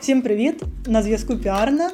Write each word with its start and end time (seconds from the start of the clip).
Всім 0.00 0.22
привіт! 0.22 0.62
На 0.86 1.02
зв'язку 1.02 1.36
Піарна. 1.36 1.90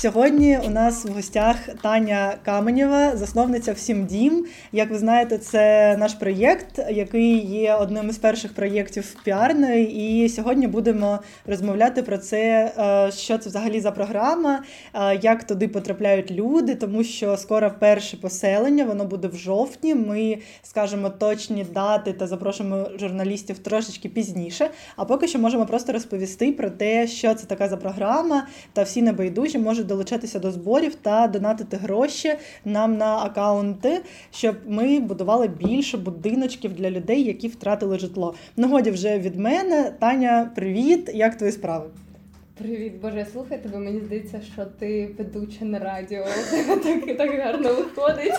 Сьогодні 0.00 0.58
у 0.66 0.70
нас 0.70 1.04
в 1.04 1.12
гостях 1.12 1.56
Таня 1.82 2.34
Каменєва, 2.44 3.16
засновниця 3.16 3.72
Всім 3.72 4.06
Дім. 4.06 4.46
Як 4.72 4.90
ви 4.90 4.98
знаєте, 4.98 5.38
це 5.38 5.96
наш 5.96 6.14
проєкт, 6.14 6.78
який 6.90 7.46
є 7.46 7.74
одним 7.74 8.08
із 8.08 8.18
перших 8.18 8.54
проєктів 8.54 9.16
піарної. 9.24 10.24
І 10.24 10.28
сьогодні 10.28 10.66
будемо 10.66 11.18
розмовляти 11.46 12.02
про 12.02 12.18
це, 12.18 12.72
е, 12.78 13.12
що 13.12 13.38
це 13.38 13.48
взагалі 13.48 13.80
за 13.80 13.90
програма, 13.90 14.62
е, 14.94 15.18
як 15.22 15.44
туди 15.44 15.68
потрапляють 15.68 16.30
люди, 16.30 16.74
тому 16.74 17.04
що 17.04 17.36
скоро 17.36 17.72
перше 17.78 18.16
поселення, 18.16 18.84
воно 18.84 19.04
буде 19.04 19.28
в 19.28 19.36
жовтні. 19.36 19.94
Ми 19.94 20.38
скажемо 20.62 21.10
точні 21.10 21.66
дати 21.74 22.12
та 22.12 22.26
запрошуємо 22.26 22.86
журналістів 23.00 23.58
трошечки 23.58 24.08
пізніше. 24.08 24.70
А 24.96 25.04
поки 25.04 25.28
що 25.28 25.38
можемо 25.38 25.66
просто 25.66 25.92
розповісти 25.92 26.52
про 26.52 26.70
те, 26.70 27.06
що 27.06 27.34
це 27.34 27.46
така 27.46 27.68
за 27.68 27.76
програма, 27.76 28.46
та 28.72 28.82
всі 28.82 29.02
небайдужі 29.02 29.58
можуть 29.58 29.87
долучатися 29.88 30.38
до 30.38 30.52
зборів 30.52 30.94
та 30.94 31.26
донатити 31.26 31.76
гроші 31.76 32.34
нам 32.64 32.96
на 32.96 33.16
акаунти, 33.16 34.02
щоб 34.30 34.56
ми 34.66 35.00
будували 35.00 35.48
більше 35.48 35.96
будиночків 35.96 36.74
для 36.74 36.90
людей, 36.90 37.22
які 37.22 37.48
втратили 37.48 37.98
житло. 37.98 38.34
Нагоді 38.56 38.90
вже 38.90 39.18
від 39.18 39.36
мене. 39.36 39.92
Таня, 40.00 40.50
привіт! 40.54 41.10
Як 41.14 41.36
твої 41.36 41.52
справи? 41.52 41.86
Привіт, 42.58 42.92
Боже, 43.02 43.26
слухай 43.32 43.58
тебе. 43.58 43.78
Мені 43.78 44.00
здається, 44.00 44.40
що 44.54 44.64
ти 44.64 45.14
ведуча 45.18 45.64
на 45.64 45.78
радіо. 45.78 46.24
Так 46.84 47.16
так 47.16 47.30
гарно 47.40 47.68
виходить. 47.74 48.34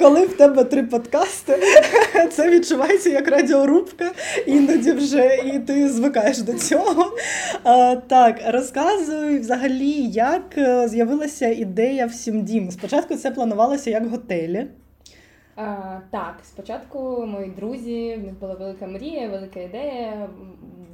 Коли 0.00 0.26
в 0.26 0.36
тебе 0.36 0.64
три 0.64 0.82
подкасти, 0.82 1.58
це 2.30 2.50
відчувається 2.50 3.10
як 3.10 3.28
радіорубка, 3.28 4.10
іноді 4.46 4.92
вже 4.92 5.36
і 5.54 5.58
ти 5.58 5.88
звикаєш 5.88 6.38
до 6.38 6.52
цього. 6.52 7.16
А, 7.64 7.96
Так, 7.96 8.40
розказуй 8.46 9.38
взагалі, 9.38 9.92
як 10.12 10.58
е, 10.58 10.88
з'явилася 10.88 11.48
ідея 11.48 12.06
всім 12.06 12.42
дім. 12.42 12.70
Спочатку 12.70 13.16
це 13.16 13.30
планувалося 13.30 13.90
як 13.90 14.06
готелі. 14.06 14.66
А, 15.62 16.00
Так, 16.10 16.34
спочатку 16.42 17.26
мої 17.26 17.50
друзі, 17.50 18.16
в 18.16 18.24
них 18.24 18.38
була 18.38 18.54
велика 18.54 18.86
мрія, 18.86 19.28
велика 19.28 19.60
ідея 19.60 20.28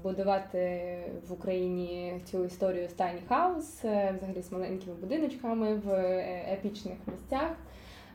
будувати 0.03 0.99
в 1.29 1.33
Україні 1.33 2.21
цю 2.25 2.45
історію 2.45 2.89
Tiny 2.99 3.21
House, 3.31 3.87
е, 3.87 4.15
взагалі 4.17 4.43
з 4.43 4.53
маленькими 4.53 4.97
будиночками 5.01 5.75
в 5.75 5.91
е, 5.91 6.45
епічних 6.53 6.97
місцях, 7.07 7.51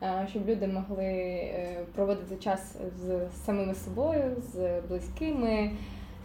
е, 0.03 0.27
щоб 0.29 0.49
люди 0.49 0.67
могли 0.67 1.41
проводити 1.95 2.35
час 2.35 2.75
з 2.95 3.19
самими 3.45 3.75
собою, 3.75 4.35
з 4.53 4.81
близькими, 4.89 5.71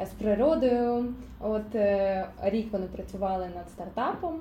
з 0.05 0.11
природою. 0.11 1.15
От 1.41 1.77
рік 2.43 2.73
вони 2.73 2.87
працювали 2.87 3.49
над 3.55 3.71
стартапом. 3.71 4.41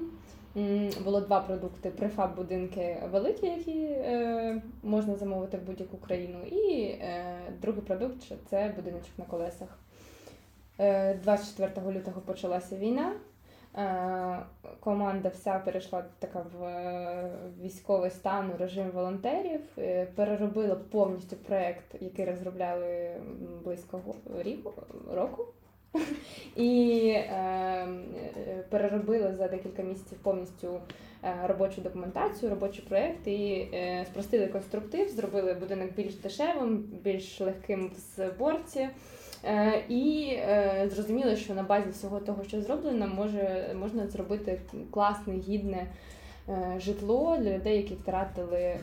Було 1.03 1.22
два 1.22 1.39
продукти: 1.39 1.89
префаб 1.89 2.36
будинки 2.36 2.98
великі, 3.11 3.48
які 3.48 3.84
е, 3.84 4.61
можна 4.84 5.16
замовити 5.16 5.58
в 5.58 5.61
будь-яку 5.61 5.98
країну, 5.98 6.38
і 6.52 6.81
е, 6.81 7.38
другий 7.61 7.81
продукт 7.81 8.34
це 8.50 8.73
будиночок 8.76 9.11
на 9.17 9.26
колесах. 9.26 9.80
24 10.78 11.72
е, 11.78 11.92
лютого 11.92 12.22
почалася 12.22 12.78
війна. 12.78 13.14
Е, 13.78 14.39
команда 14.80 15.30
вся 15.30 15.59
перейшла 15.59 16.03
така 16.20 16.45
в 16.59 16.64
е, 16.64 17.31
військовий 17.61 18.11
стан 18.11 18.52
у 18.56 18.58
режим 18.58 18.92
волонтерів, 18.92 19.61
переробила 20.16 20.76
повністю 20.76 21.36
проєкт, 21.36 21.95
який 22.00 22.26
розробляли 22.26 23.11
близько 23.64 24.02
року. 25.11 25.45
І 26.55 27.09
е, 27.15 27.88
переробили 28.69 29.33
за 29.33 29.47
декілька 29.47 29.83
місяців 29.83 30.17
повністю 30.23 30.80
робочу 31.47 31.81
документацію, 31.81 32.49
робочий 32.49 32.86
проєкт 32.89 33.27
і 33.27 33.67
е, 33.73 34.05
спростили 34.09 34.47
конструктив, 34.47 35.09
зробили 35.09 35.53
будинок 35.53 35.93
більш 35.95 36.15
дешевим, 36.15 36.77
більш 36.77 37.42
легким 37.42 37.92
в 37.95 37.99
зборці. 37.99 38.89
Е, 39.45 39.83
і 39.89 40.33
е, 40.37 40.89
зрозуміло, 40.93 41.36
що 41.36 41.53
на 41.53 41.64
базі 41.64 41.89
всього 41.89 42.20
того, 42.20 42.43
що 42.43 42.61
зроблено, 42.61 43.08
може 43.08 43.75
можна 43.80 44.08
зробити 44.08 44.61
класне, 44.91 45.33
гідне 45.33 45.87
е, 46.49 46.75
житло 46.80 47.37
для 47.37 47.58
людей, 47.58 47.77
які 47.77 47.93
втратили 47.93 48.80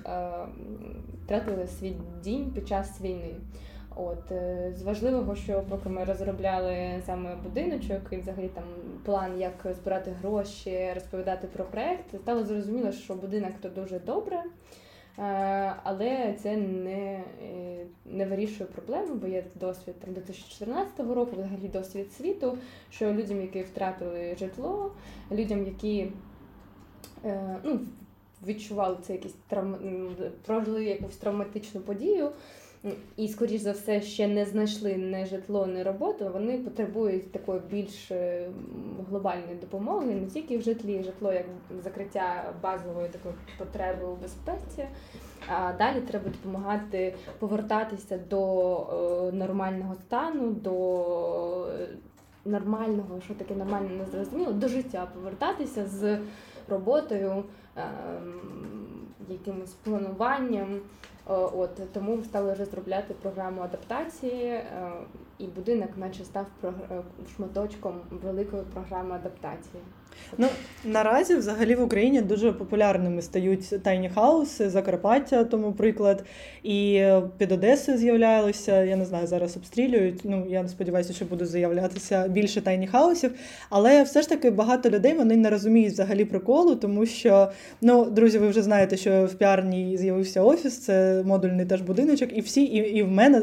втратили 1.25 1.67
свій 1.67 1.93
дім 2.25 2.51
під 2.51 2.69
час 2.69 3.01
війни. 3.01 3.35
От 3.97 4.33
з 4.77 4.83
важливого, 4.83 5.37
що 5.37 5.63
поки 5.69 5.89
ми 5.89 6.05
розробляли 6.05 7.03
саме 7.07 7.37
будиночок 7.37 8.01
і 8.11 8.17
взагалі 8.17 8.49
там 8.49 8.65
план, 9.05 9.41
як 9.41 9.67
збирати 9.75 10.11
гроші, 10.11 10.93
розповідати 10.95 11.47
про 11.47 11.65
проект, 11.65 12.21
стало 12.23 12.45
зрозуміло, 12.45 12.93
що 12.93 13.15
будинок 13.15 13.53
то 13.61 13.69
дуже 13.69 13.99
добре. 13.99 14.43
Е, 15.19 15.75
але 15.83 16.35
це 16.43 16.57
не 16.57 17.25
е, 17.43 17.87
не 18.05 18.27
вирішує 18.27 18.71
проблему, 18.71 19.15
бо 19.15 19.27
є 19.27 19.45
досвід 19.55 19.95
там 20.01 20.15
2014 20.15 21.01
року, 21.01 21.31
взагалі 21.33 21.69
досвід 21.69 22.13
світу, 22.13 22.59
що 22.91 23.13
людям, 23.13 23.41
які 23.41 23.63
втратили 23.63 24.37
житло, 24.39 24.93
людям, 25.33 25.67
які 25.67 26.13
е, 27.25 27.57
ну, 27.65 27.81
відчували 28.47 28.97
це 29.03 29.13
якісь 29.13 29.35
травм... 29.49 29.77
прожили 30.47 30.85
якусь 30.85 31.17
травматичну 31.17 31.81
подію 31.81 32.31
і, 33.17 33.29
скоріш 33.29 33.61
за 33.61 33.73
все, 33.73 34.01
ще 34.01 34.29
не 34.29 34.45
знайшли 34.45 34.97
не 34.97 35.27
житло, 35.27 35.67
не 35.67 35.85
роботу, 35.85 36.31
вони 36.33 36.59
потребують 36.59 37.33
такої 37.33 37.61
більш 37.71 38.11
е, 38.11 38.49
глобальної 39.11 39.55
допомоги, 39.61 40.15
не 40.15 40.27
тільки 40.27 40.59
в 40.59 40.63
житлі, 40.63 41.03
житло 41.03 41.33
як 41.33 41.47
закриття 41.85 42.55
базової 42.63 43.09
такої 43.09 43.35
потреби 43.59 44.07
у 44.07 44.17
безпеці. 44.17 44.85
А 45.49 45.73
далі 45.73 46.01
треба 46.01 46.31
допомагати 46.31 47.15
повертатися 47.39 48.19
до 48.31 48.77
е, 48.77 49.33
нормального 49.33 49.95
стану, 49.95 50.51
до 50.51 51.67
е, 51.67 51.89
нормального, 52.45 53.21
що 53.25 53.35
таке 53.35 53.55
нормально 53.55 53.91
не 53.99 54.07
зрозуміло, 54.07 54.53
до 54.53 54.69
життя 54.69 55.09
повертатися 55.15 55.87
з 55.87 56.19
роботою, 56.69 57.45
е, 57.77 57.83
якимось 59.29 59.73
плануванням. 59.73 60.81
От 61.27 61.93
Тому 61.93 62.17
ми 62.17 62.25
стали 62.25 62.55
розробляти 62.55 63.15
програму 63.15 63.61
адаптації, 63.63 64.45
е, 64.47 64.93
і 65.43 65.47
будинок, 65.47 65.89
наче 65.97 66.25
став 66.25 66.47
е, 66.65 66.71
шматочком 67.37 68.01
великої 68.11 68.63
програми 68.75 69.15
адаптації. 69.15 69.83
Ну 70.39 70.47
наразі, 70.85 71.37
взагалі, 71.37 71.75
в 71.75 71.83
Україні 71.83 72.23
дуже 72.23 72.53
популярними 72.53 73.23
стають 73.23 73.83
тайні 73.83 74.09
хауси, 74.09 74.71
Закарпаття, 74.71 75.45
тому 75.45 75.73
приклад. 75.73 76.25
І 76.63 77.07
під 77.39 77.53
Одесою 77.53 77.99
з'являлися. 77.99 78.85
Я 78.85 78.97
не 78.97 79.05
знаю, 79.05 79.27
зараз 79.27 79.57
обстрілюють. 79.57 80.21
Ну 80.25 80.47
я 80.49 80.69
сподіваюся, 80.69 81.13
що 81.13 81.25
будуть 81.25 81.49
з'являтися 81.49 82.29
більше 82.29 82.61
тайні 82.61 82.87
хаусів. 82.87 83.35
Але 83.71 84.03
все 84.03 84.23
ж 84.23 84.29
таки 84.29 84.51
багато 84.51 84.91
людей 84.91 85.15
вони 85.15 85.37
не 85.37 85.51
розуміють 85.51 85.93
взагалі 85.93 86.25
приколу, 86.25 86.75
тому 86.75 87.07
що, 87.07 87.51
ну, 87.81 88.05
друзі, 88.05 88.39
ви 88.39 88.49
вже 88.49 88.63
знаєте, 88.63 88.97
що 88.97 89.27
в 89.27 89.35
піарні 89.35 89.97
з'явився 89.97 90.43
офіс, 90.43 90.79
це 90.79 91.23
модульний 91.27 91.67
теж 91.67 91.81
будиночок, 91.81 92.37
і 92.37 92.41
всі, 92.41 92.63
і, 92.65 92.77
і 92.77 93.03
в 93.03 93.11
мене 93.11 93.43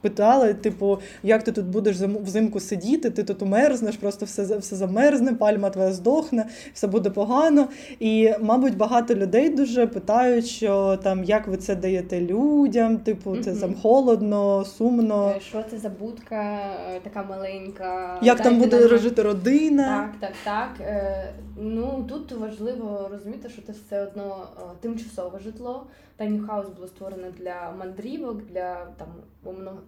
питали, 0.00 0.54
типу, 0.54 0.98
як 1.22 1.37
ти 1.42 1.52
тут 1.52 1.66
будеш 1.66 1.96
взимку 1.96 2.60
сидіти, 2.60 3.10
ти 3.10 3.24
тут 3.24 3.42
умерзнеш, 3.42 3.96
просто 3.96 4.26
все 4.26 4.56
все 4.58 4.76
замерзне, 4.76 5.34
пальма 5.34 5.70
твоя 5.70 5.92
здохне 5.92 6.08
здохне, 6.08 6.46
все 6.74 6.86
буде 6.86 7.10
погано. 7.10 7.68
І, 8.00 8.32
мабуть, 8.40 8.76
багато 8.76 9.14
людей 9.14 9.48
дуже 9.48 9.86
питають, 9.86 10.46
що 10.46 10.98
там 11.02 11.24
як 11.24 11.48
ви 11.48 11.56
це 11.56 11.76
даєте 11.76 12.20
людям, 12.20 12.98
типу, 12.98 13.36
це 13.36 13.54
там 13.54 13.74
холодно, 13.74 14.64
сумно. 14.64 15.32
Е, 15.36 15.40
що 15.40 15.64
це 15.70 15.78
за 15.78 15.88
будка 15.88 16.60
е, 16.96 17.00
така 17.02 17.22
маленька? 17.22 18.18
Як 18.22 18.40
там 18.40 18.58
буде 18.58 18.80
нам... 18.80 18.98
жити 18.98 19.22
родина? 19.22 20.10
Так, 20.20 20.20
так, 20.20 20.32
так. 20.44 20.86
Е, 20.86 21.32
ну 21.56 22.04
тут 22.08 22.32
важливо 22.32 23.08
розуміти, 23.12 23.48
що 23.48 23.62
це 23.62 23.72
все 23.72 24.02
одно 24.02 24.46
тимчасове 24.80 25.38
житло. 25.38 25.86
Tiny 26.18 26.46
House 26.46 26.74
було 26.74 26.86
створено 26.86 27.30
для 27.30 27.70
мандрівок, 27.70 28.42
для 28.42 28.86
там 28.86 29.08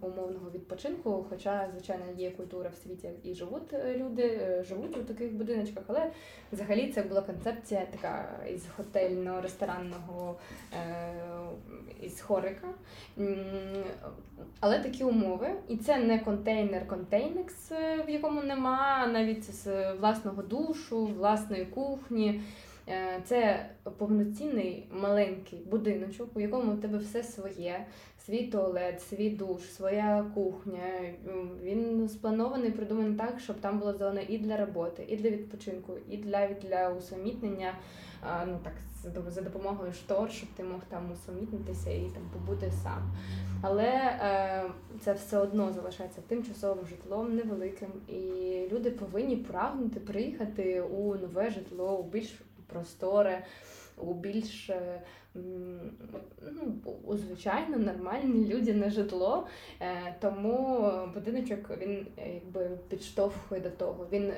умовного 0.01 0.51
відпочинку. 0.53 1.25
Хоча, 1.29 1.69
звичайно, 1.71 2.03
є 2.17 2.31
культура 2.31 2.69
в 2.69 2.75
світі 2.75 3.09
і 3.23 3.33
живуть 3.33 3.73
е, 3.73 3.97
люди, 3.97 4.23
е, 4.23 4.63
живуть 4.63 4.97
у 4.97 5.03
таких 5.03 5.33
будиночках, 5.33 5.83
але 5.87 6.11
взагалі 6.51 6.91
це 6.91 7.03
була 7.03 7.21
концепція 7.21 7.87
така 7.91 8.29
із 8.49 8.63
готельно-ресторанного 8.77 10.35
е, 10.73 11.13
із 12.01 12.21
хорика. 12.21 12.67
Але 14.59 14.79
такі 14.79 15.03
умови, 15.03 15.47
і 15.67 15.77
це 15.77 15.97
не 15.97 16.17
контейнер-контейнекс, 16.17 17.71
в 18.07 18.09
якому 18.09 18.43
нема 18.43 19.07
навіть 19.07 19.49
власного 19.99 20.43
душу, 20.43 21.05
власної 21.05 21.65
кухні. 21.65 22.41
Е, 22.87 23.21
це 23.25 23.69
повноцінний 23.97 24.87
маленький 24.91 25.59
будиночок, 25.59 26.29
у 26.33 26.39
якому 26.39 26.71
в 26.71 26.81
тебе 26.81 26.97
все 26.97 27.23
своє, 27.23 27.85
свій 28.25 28.47
туалет, 28.47 29.01
свій 29.01 29.29
душ, 29.29 29.61
своя 29.63 30.25
кухня. 30.33 30.83
Він 31.63 32.09
спланований, 32.09 32.71
придуманий 32.71 33.17
так, 33.17 33.39
щоб 33.39 33.55
там 33.55 33.79
було 33.79 33.93
зона 33.93 34.21
і 34.27 34.37
для 34.37 34.57
роботи, 34.57 35.05
і 35.07 35.17
для 35.17 35.29
відпочинку, 35.29 35.93
і 36.09 36.17
для 36.17 36.47
для 36.47 36.89
усамітнення. 36.89 37.73
Ну 38.47 38.59
так 38.63 38.73
за 39.27 39.41
допомогою 39.41 39.93
штор, 39.93 40.31
щоб 40.31 40.49
ти 40.49 40.63
мог 40.63 40.79
там 40.89 41.11
усамітнитися 41.11 41.89
і 41.89 42.09
там 42.13 42.23
побути 42.33 42.71
сам. 42.83 43.11
Але 43.61 43.87
е, 43.87 44.63
це 44.99 45.13
все 45.13 45.37
одно 45.37 45.73
залишається 45.73 46.21
тимчасовим 46.27 46.85
житлом 46.87 47.35
невеликим, 47.35 47.89
і 48.07 48.21
люди 48.71 48.91
повинні 48.91 49.35
прагнути 49.35 49.99
приїхати 49.99 50.81
у 50.81 51.15
нове 51.15 51.49
житло, 51.49 51.97
у 51.97 52.03
більш 52.03 52.41
просторе, 52.73 53.45
у 53.97 54.13
більш 54.13 54.69
е, 54.69 55.01
ну, 56.51 56.73
у 57.03 57.17
звичайно 57.17 57.77
нормальне 57.77 58.47
людяне 58.47 58.89
житло. 58.89 59.47
Е, 59.81 60.15
тому 60.21 60.89
будиночок 61.13 61.59
він 61.77 62.07
е, 62.17 62.33
якби 62.33 62.69
підштовхує 62.89 63.61
до 63.61 63.69
того. 63.69 64.07
Він 64.11 64.33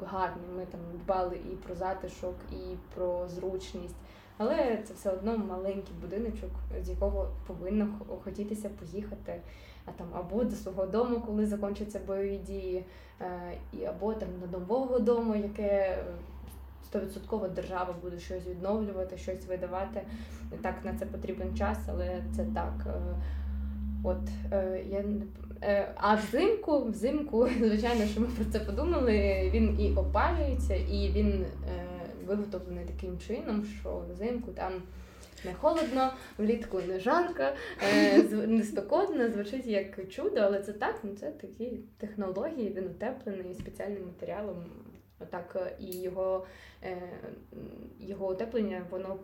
гарний. 0.00 0.48
Ми 0.56 0.66
там 0.66 0.80
дбали 0.94 1.36
і 1.52 1.56
про 1.56 1.74
затишок, 1.74 2.34
і 2.52 2.76
про 2.94 3.28
зручність. 3.28 3.96
Але 4.36 4.78
це 4.84 4.94
все 4.94 5.10
одно 5.10 5.38
маленький 5.38 5.94
будиночок, 6.00 6.50
з 6.82 6.88
якого 6.88 7.30
повинно 7.46 7.88
хотітися 8.24 8.68
поїхати 8.68 9.40
а 9.88 9.98
там 9.98 10.06
або 10.12 10.44
до 10.44 10.56
свого 10.56 10.86
дому, 10.86 11.22
коли 11.26 11.46
закінчаться 11.46 12.00
бойові 12.06 12.36
дії, 12.36 12.84
або 13.88 14.14
там 14.14 14.28
до 14.40 14.58
нового 14.58 14.98
дому, 14.98 15.34
яке 15.34 15.98
стовідсотково 16.88 17.48
держава 17.48 17.94
буде 18.02 18.18
щось 18.18 18.46
відновлювати, 18.46 19.18
щось 19.18 19.46
видавати. 19.46 20.02
Так, 20.62 20.74
на 20.84 20.94
це 20.98 21.06
потрібен 21.06 21.56
час, 21.56 21.78
але 21.88 22.22
це 22.36 22.46
так. 22.54 22.86
Е, 22.86 23.00
от 24.04 24.28
е, 24.52 24.84
я 24.90 25.04
е, 25.62 25.92
а 25.96 26.14
взимку, 26.14 26.84
взимку, 26.84 27.48
звичайно, 27.58 28.06
що 28.06 28.20
ми 28.20 28.26
про 28.26 28.44
це 28.44 28.60
подумали. 28.60 29.50
Він 29.54 29.80
і 29.80 29.94
опалюється, 29.94 30.74
і 30.74 31.12
він 31.14 31.46
виготовлений 32.26 32.84
таким 32.84 33.18
чином, 33.18 33.66
що 33.80 34.02
взимку 34.12 34.52
там. 34.52 34.72
Не 35.44 35.54
холодно, 35.54 36.12
влітку 36.38 36.80
не 36.88 37.00
жарко, 37.00 37.42
не 38.32 38.62
спекотно, 38.62 39.28
звучить 39.28 39.66
як 39.66 40.08
чудо, 40.10 40.40
але 40.40 40.62
це 40.62 40.72
так, 40.72 41.00
ну 41.02 41.10
це 41.20 41.30
такі 41.30 41.72
технології, 41.98 42.74
він 42.76 42.84
утеплений 42.84 43.54
спеціальним 43.54 44.06
матеріалом. 44.06 44.56
Отак, 45.20 45.74
і 45.80 46.00
його 46.00 46.46
Е, 46.82 46.96
його 48.00 48.28
утеплення 48.28 48.86
воно 48.90 49.16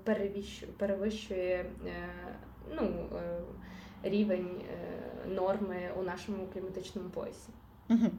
перевищує 0.76 1.67
е, 1.87 2.08
ну, 2.73 3.08
е, 3.17 3.41
рівень 4.02 4.62
норми 5.26 5.91
у 5.99 6.02
нашому 6.02 6.46
кліматичному 6.46 7.08
поясі. 7.08 7.49
Угу. 7.90 8.10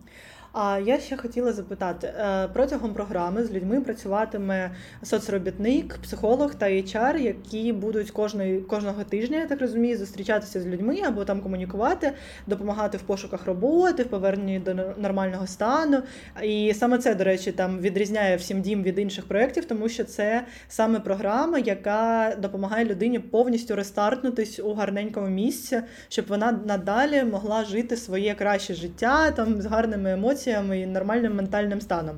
А 0.57 0.79
я 0.79 0.99
ще 0.99 1.17
хотіла 1.17 1.53
запитати: 1.53 2.07
е, 2.07 2.47
протягом 2.53 2.93
програми 2.93 3.43
з 3.43 3.51
людьми 3.51 3.81
працюватиме 3.81 4.71
соцробітник, 5.03 5.97
психолог 6.03 6.55
та 6.55 6.65
HR, 6.65 7.17
які 7.17 7.73
будуть 7.73 8.11
кожної 8.11 8.61
кожного 8.61 9.03
тижня, 9.03 9.37
я 9.37 9.45
так 9.45 9.61
розумію, 9.61 9.97
зустрічатися 9.97 10.61
з 10.61 10.65
людьми 10.65 11.01
або 11.07 11.25
там 11.25 11.41
комунікувати, 11.41 12.11
допомагати 12.47 12.97
в 12.97 13.01
пошуках 13.01 13.45
роботи, 13.45 14.03
в 14.03 14.07
поверненні 14.07 14.59
до 14.59 14.73
нормального 14.97 15.47
стану. 15.47 16.01
І 16.43 16.73
саме 16.73 16.97
це, 16.97 17.15
до 17.15 17.23
речі, 17.23 17.51
там 17.51 17.79
відрізняє 17.79 18.35
всім 18.35 18.61
дім 18.61 18.83
від 18.83 18.99
інших 18.99 19.25
проєктів, 19.27 19.65
тому 19.65 19.89
що 19.89 20.03
це 20.03 20.45
саме 20.67 20.99
програма, 20.99 21.59
яка 21.59 22.35
допомагає 22.41 22.85
людині 22.85 23.19
повністю 23.19 23.75
рестартнутись 23.75 24.59
у 24.59 24.73
гарненькому 24.73 25.27
місці, 25.27 25.81
щоб 26.09 26.25
вона 26.27 26.59
надалі 26.65 27.23
могла 27.23 27.65
жити 27.65 27.97
своє 27.97 28.33
краще 28.35 28.73
життя 28.73 29.31
там 29.31 29.54
з 29.61 29.65
гарними 29.65 30.11
емоціями 30.11 30.79
і 30.79 30.85
нормальним 30.85 31.35
ментальним 31.35 31.81
станом. 31.81 32.15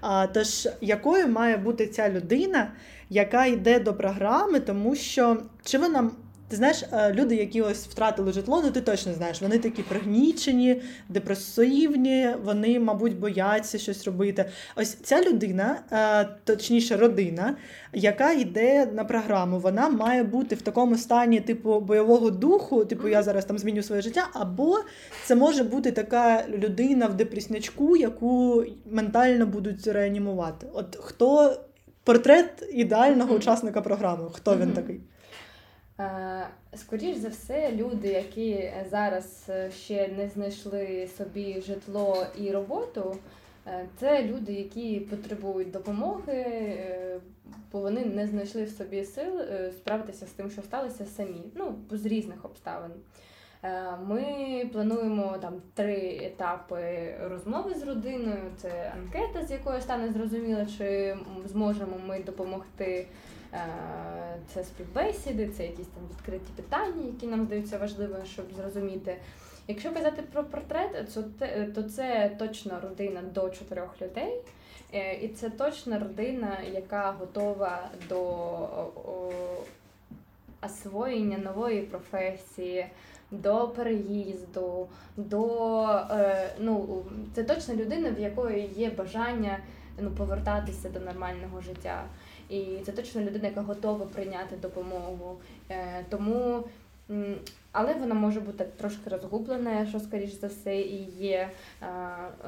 А, 0.00 0.26
Тож, 0.26 0.68
якою 0.80 1.28
має 1.28 1.56
бути 1.56 1.86
ця 1.86 2.10
людина, 2.10 2.72
яка 3.10 3.46
йде 3.46 3.80
до 3.80 3.94
програми, 3.94 4.60
тому 4.60 4.94
що 4.94 5.42
чи 5.64 5.78
вона 5.78 6.10
ти 6.48 6.56
знаєш, 6.56 6.84
е, 6.92 7.12
люди, 7.12 7.36
які 7.36 7.62
ось 7.62 7.86
втратили 7.86 8.32
житло, 8.32 8.62
ну 8.64 8.70
ти 8.70 8.80
точно 8.80 9.12
знаєш, 9.12 9.42
вони 9.42 9.58
такі 9.58 9.82
пригнічені, 9.82 10.82
депресивні, 11.08 12.28
вони, 12.44 12.80
мабуть, 12.80 13.18
бояться 13.18 13.78
щось 13.78 14.04
робити. 14.04 14.44
Ось 14.76 14.94
ця 14.94 15.22
людина, 15.22 15.78
е, 15.92 16.28
точніше, 16.44 16.96
родина, 16.96 17.56
яка 17.92 18.32
йде 18.32 18.86
на 18.86 19.04
програму, 19.04 19.58
вона 19.58 19.88
має 19.88 20.22
бути 20.22 20.54
в 20.54 20.62
такому 20.62 20.96
стані, 20.96 21.40
типу, 21.40 21.80
бойового 21.80 22.30
духу, 22.30 22.84
типу, 22.84 23.08
я 23.08 23.22
зараз 23.22 23.44
там 23.44 23.58
зміню 23.58 23.82
своє 23.82 24.02
життя, 24.02 24.28
або 24.32 24.78
це 25.24 25.34
може 25.34 25.64
бути 25.64 25.92
така 25.92 26.44
людина 26.48 27.06
в 27.06 27.14
депреснячку, 27.14 27.96
яку 27.96 28.64
ментально 28.90 29.46
будуть 29.46 29.86
реанімувати. 29.86 30.66
От 30.72 30.98
хто 31.00 31.56
портрет 32.04 32.68
ідеального 32.72 33.34
учасника 33.34 33.80
програми? 33.80 34.24
Хто 34.32 34.56
він 34.56 34.72
такий? 34.72 35.00
Е, 36.00 36.46
скоріш 36.76 37.16
за 37.16 37.28
все, 37.28 37.72
люди, 37.72 38.08
які 38.08 38.72
зараз 38.90 39.46
е, 39.48 39.70
ще 39.70 40.08
не 40.08 40.28
знайшли 40.28 41.08
собі 41.16 41.60
житло 41.60 42.26
і 42.38 42.50
роботу, 42.50 43.16
е, 43.66 43.86
це 44.00 44.22
люди, 44.22 44.52
які 44.52 45.00
потребують 45.00 45.70
допомоги, 45.70 46.40
бо 47.72 47.80
вони 47.80 48.04
не 48.04 48.26
знайшли 48.26 48.64
в 48.64 48.70
собі 48.70 49.04
сил 49.04 49.40
справитися 49.72 50.26
з 50.26 50.30
тим, 50.30 50.50
що 50.50 50.62
сталося 50.62 51.04
самі, 51.04 51.42
ну 51.54 51.78
з 51.90 52.06
різних 52.06 52.44
обставин. 52.44 52.90
Ми 54.06 54.70
плануємо 54.72 55.38
там 55.40 55.54
три 55.74 56.20
етапи 56.22 57.14
розмови 57.20 57.74
з 57.74 57.82
родиною. 57.82 58.50
Це 58.56 58.92
анкета, 58.96 59.46
з 59.46 59.50
якою 59.50 59.80
стане 59.80 60.12
зрозуміло, 60.12 60.66
чи 60.78 61.16
зможемо 61.46 61.98
ми 62.06 62.22
допомогти. 62.22 63.06
Е, 63.54 63.58
це 64.54 64.64
співбесіди, 64.64 65.48
це 65.48 65.66
якісь 65.66 65.86
там 65.86 66.02
відкриті 66.10 66.50
питання, 66.56 67.06
які 67.06 67.26
нам 67.26 67.44
здаються 67.46 67.78
важливими, 67.78 68.24
щоб 68.24 68.44
зрозуміти. 68.56 69.16
Якщо 69.68 69.92
казати 69.92 70.22
про 70.32 70.44
портрет, 70.44 71.14
то 71.74 71.82
це 71.82 72.36
точно 72.38 72.80
родина 72.82 73.22
до 73.34 73.50
чотирьох 73.50 74.02
людей, 74.02 74.40
е, 74.94 75.14
і 75.14 75.28
це 75.28 75.50
точно 75.50 75.98
родина, 75.98 76.58
яка 76.72 77.12
готова 77.12 77.90
до 78.08 78.18
освоєння 80.62 81.38
нової 81.38 81.82
професії, 81.82 82.86
до 83.30 83.68
переїзду, 83.68 84.88
до 85.16 85.84
е, 86.10 86.50
ну 86.58 87.02
це 87.34 87.44
точно 87.44 87.74
людина, 87.74 88.10
в 88.10 88.20
якої 88.20 88.70
є 88.76 88.90
бажання 88.90 89.58
ну, 90.00 90.10
повертатися 90.10 90.88
до 90.88 91.00
нормального 91.00 91.60
життя. 91.60 92.04
І 92.48 92.64
це 92.86 92.92
точно 92.92 93.20
людина, 93.20 93.48
яка 93.48 93.60
готова 93.60 94.06
прийняти 94.06 94.56
допомогу. 94.56 95.36
Е, 95.70 96.04
тому, 96.08 96.64
але 97.72 97.94
вона 97.94 98.14
може 98.14 98.40
бути 98.40 98.64
трошки 98.64 99.10
розгублена, 99.10 99.86
що 99.86 100.00
скоріш 100.00 100.40
за 100.40 100.46
все 100.46 100.76
і 100.76 101.04
є. 101.18 101.50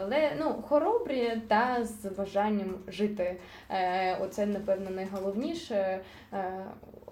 Але 0.01 0.33
ну, 0.39 0.63
хоробрі 0.69 1.43
та 1.49 1.85
з 1.85 2.05
бажанням 2.05 2.75
жити. 2.89 3.37
Е, 3.71 4.17
оце, 4.17 4.47
напевно, 4.47 4.91
найголовніше. 4.91 6.01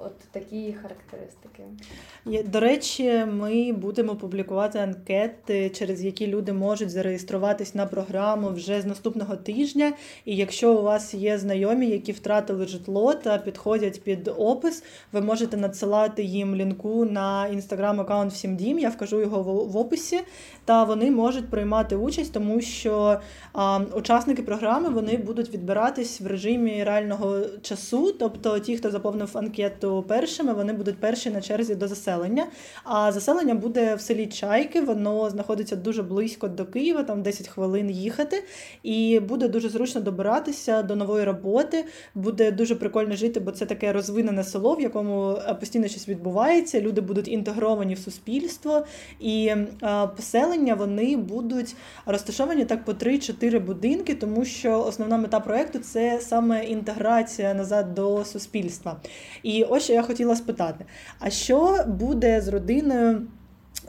От 0.00 0.18
такі 0.30 0.74
характеристики. 0.82 1.62
До 2.50 2.60
речі, 2.60 3.24
ми 3.32 3.72
будемо 3.72 4.16
публікувати 4.16 4.78
анкети, 4.78 5.70
через 5.70 6.04
які 6.04 6.26
люди 6.26 6.52
можуть 6.52 6.90
зареєструватись 6.90 7.74
на 7.74 7.86
програму 7.86 8.48
вже 8.48 8.80
з 8.80 8.86
наступного 8.86 9.36
тижня. 9.36 9.92
І 10.24 10.36
якщо 10.36 10.74
у 10.74 10.82
вас 10.82 11.14
є 11.14 11.38
знайомі, 11.38 11.86
які 11.86 12.12
втратили 12.12 12.66
житло 12.66 13.14
та 13.14 13.38
підходять 13.38 14.02
під 14.02 14.28
опис, 14.36 14.84
ви 15.12 15.20
можете 15.20 15.56
надсилати 15.56 16.22
їм 16.22 16.56
лінку 16.56 17.04
на 17.04 17.48
інстаграм-аккаунт 17.48 18.30
всім 18.30 18.56
дім. 18.56 18.78
Я 18.78 18.88
вкажу 18.88 19.20
його 19.20 19.42
в 19.42 19.76
описі, 19.76 20.20
та 20.64 20.84
вони 20.84 21.10
можуть 21.10 21.50
приймати 21.50 21.96
участь, 21.96 22.32
тому 22.32 22.60
що 22.60 23.20
а, 23.52 23.80
учасники 23.94 24.42
програми 24.42 24.88
вони 24.88 25.16
будуть 25.16 25.50
відбиратись 25.50 26.20
в 26.20 26.26
режимі 26.26 26.84
реального 26.84 27.40
часу, 27.62 28.12
тобто 28.12 28.58
ті, 28.58 28.76
хто 28.76 28.90
заповнив 28.90 29.38
анкету 29.38 29.87
то 29.88 30.02
першими 30.02 30.52
вони 30.52 30.72
будуть 30.72 30.98
перші 30.98 31.30
на 31.30 31.40
черзі 31.40 31.74
до 31.74 31.88
заселення. 31.88 32.46
А 32.84 33.12
заселення 33.12 33.54
буде 33.54 33.94
в 33.94 34.00
селі 34.00 34.26
Чайки, 34.26 34.80
воно 34.80 35.30
знаходиться 35.30 35.76
дуже 35.76 36.02
близько 36.02 36.48
до 36.48 36.66
Києва, 36.66 37.02
там 37.02 37.22
10 37.22 37.48
хвилин 37.48 37.90
їхати, 37.90 38.44
і 38.82 39.20
буде 39.20 39.48
дуже 39.48 39.68
зручно 39.68 40.00
добиратися 40.00 40.82
до 40.82 40.96
нової 40.96 41.24
роботи. 41.24 41.84
Буде 42.14 42.52
дуже 42.52 42.74
прикольно 42.74 43.16
жити, 43.16 43.40
бо 43.40 43.50
це 43.50 43.66
таке 43.66 43.92
розвинене 43.92 44.44
село, 44.44 44.74
в 44.74 44.80
якому 44.80 45.30
е, 45.30 45.54
постійно 45.54 45.88
щось 45.88 46.08
відбувається. 46.08 46.80
Люди 46.80 47.00
будуть 47.00 47.28
інтегровані 47.28 47.94
в 47.94 47.98
суспільство, 47.98 48.84
і 49.20 49.46
е, 49.46 49.66
поселення 50.16 50.74
вони 50.74 51.16
будуть 51.16 51.76
розташовані 52.06 52.64
так 52.64 52.84
по 52.84 52.92
3-4 52.92 53.60
будинки, 53.60 54.14
тому 54.14 54.44
що 54.44 54.84
основна 54.84 55.16
мета 55.16 55.40
проекту 55.40 55.78
це 55.78 56.20
саме 56.20 56.64
інтеграція 56.64 57.54
назад 57.54 57.94
до 57.94 58.24
суспільства. 58.24 58.96
І 59.42 59.64
ось 59.64 59.77
що 59.80 59.92
я 59.92 60.02
хотіла 60.02 60.36
спитати: 60.36 60.84
а 61.18 61.30
що 61.30 61.84
буде 61.86 62.40
з 62.40 62.48
родиною? 62.48 63.26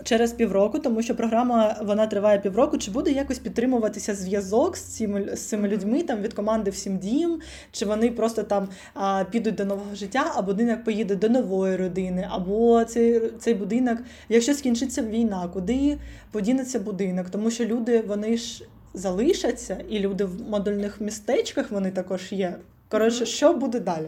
через 0.03 0.31
півроку, 0.31 0.79
тому 0.79 1.01
що 1.01 1.15
програма 1.15 1.75
вона 1.81 2.07
триває 2.07 2.39
півроку. 2.39 2.77
Чи 2.77 2.91
буде 2.91 3.11
якось 3.11 3.39
підтримуватися 3.39 4.15
зв'язок 4.15 4.77
з 4.77 4.81
цими 4.81 5.35
з 5.35 5.47
цими 5.47 5.67
людьми 5.67 6.03
там 6.03 6.21
від 6.21 6.33
команди 6.33 6.71
Всім 6.71 6.97
дім? 6.97 7.39
Чи 7.71 7.85
вони 7.85 8.11
просто 8.11 8.43
там 8.43 8.67
а, 8.93 9.23
підуть 9.31 9.55
до 9.55 9.65
нового 9.65 9.95
життя, 9.95 10.31
а 10.35 10.41
будинок 10.41 10.83
поїде 10.83 11.15
до 11.15 11.29
нової 11.29 11.75
родини, 11.75 12.27
або 12.31 12.85
цей 12.85 13.21
цей 13.39 13.53
будинок, 13.53 13.97
якщо 14.29 14.53
скінчиться 14.53 15.01
війна, 15.01 15.49
куди 15.53 15.97
подінеться 16.31 16.79
будинок? 16.79 17.29
Тому 17.29 17.51
що 17.51 17.65
люди 17.65 18.03
вони 18.07 18.37
ж 18.37 18.63
залишаться, 18.93 19.77
і 19.89 19.99
люди 19.99 20.25
в 20.25 20.49
модульних 20.49 21.01
містечках 21.01 21.71
вони 21.71 21.91
також 21.91 22.31
є. 22.31 22.55
Коротше, 22.89 23.25
що 23.25 23.53
буде 23.53 23.79
далі? 23.79 24.07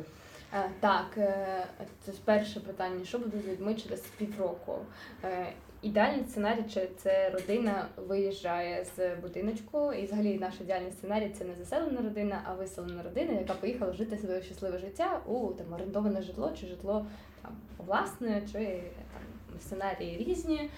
Е, 0.53 0.69
так, 0.79 1.05
е, 1.17 1.65
це 2.01 2.11
ж 2.11 2.17
перше 2.25 2.59
питання: 2.59 3.05
що 3.05 3.19
буде 3.19 3.39
з 3.39 3.47
людьми 3.47 3.75
через 3.75 4.01
півроку? 4.01 4.77
Е, 5.23 5.53
ідеальний 5.81 6.23
сценарій 6.23 6.89
це 6.97 7.29
родина 7.29 7.87
виїжджає 7.97 8.85
з 8.95 9.15
будиночку, 9.15 9.93
і 9.93 10.05
взагалі 10.05 10.37
наш 10.39 10.53
ідеальний 10.61 10.91
сценарій 10.91 11.29
це 11.29 11.45
не 11.45 11.55
заселена 11.55 12.01
родина, 12.01 12.41
а 12.45 12.53
виселена 12.53 13.03
родина, 13.03 13.33
яка 13.33 13.53
поїхала 13.53 13.93
жити 13.93 14.17
своє 14.17 14.41
щасливе 14.41 14.77
життя 14.77 15.21
у 15.25 15.47
там 15.47 15.73
орендоване 15.73 16.21
житло 16.21 16.51
чи 16.59 16.67
житло 16.67 17.05
там 17.41 17.51
власне, 17.77 18.41
чи 18.51 18.83
там 19.13 19.59
сценарії 19.59 20.17
різні. 20.17 20.69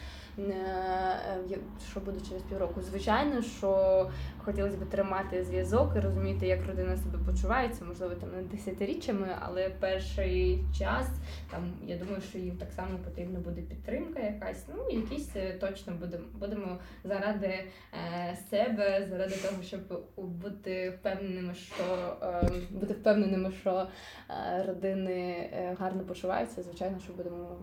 Що 1.91 1.99
буде 1.99 2.19
через 2.29 2.43
півроку? 2.43 2.81
Звичайно, 2.81 3.41
що 3.41 4.09
хотілося 4.37 4.77
б 4.77 4.89
тримати 4.89 5.43
зв'язок 5.43 5.93
і 5.95 5.99
розуміти, 5.99 6.47
як 6.47 6.67
родина 6.67 6.97
себе 6.97 7.17
почувається, 7.25 7.85
можливо, 7.85 8.15
там 8.15 8.29
не 8.35 8.41
десятиріччями, 8.41 9.27
але 9.39 9.69
перший 9.69 10.63
час 10.77 11.07
там 11.51 11.73
я 11.85 11.97
думаю, 11.97 12.21
що 12.21 12.37
їм 12.37 12.57
так 12.57 12.71
само 12.71 12.97
потрібна 13.05 13.39
буде 13.39 13.61
підтримка, 13.61 14.19
якась 14.19 14.65
ну 14.75 14.99
якісь 14.99 15.35
е, 15.35 15.53
точно 15.53 15.93
будемо 15.93 16.23
будемо 16.39 16.77
заради 17.03 17.47
е, 17.93 18.37
себе, 18.49 19.07
заради 19.09 19.35
того, 19.35 19.63
щоб 19.63 19.81
бути 20.17 20.89
впевненими, 20.89 21.53
що 21.53 22.17
е, 22.21 22.49
бути 22.71 22.93
впевненими, 22.93 23.51
що 23.51 23.87
е, 24.29 24.63
родини 24.67 25.49
е, 25.53 25.75
гарно 25.79 26.03
почуваються. 26.03 26.63
Звичайно, 26.63 26.99
що 26.99 27.13
будемо 27.13 27.57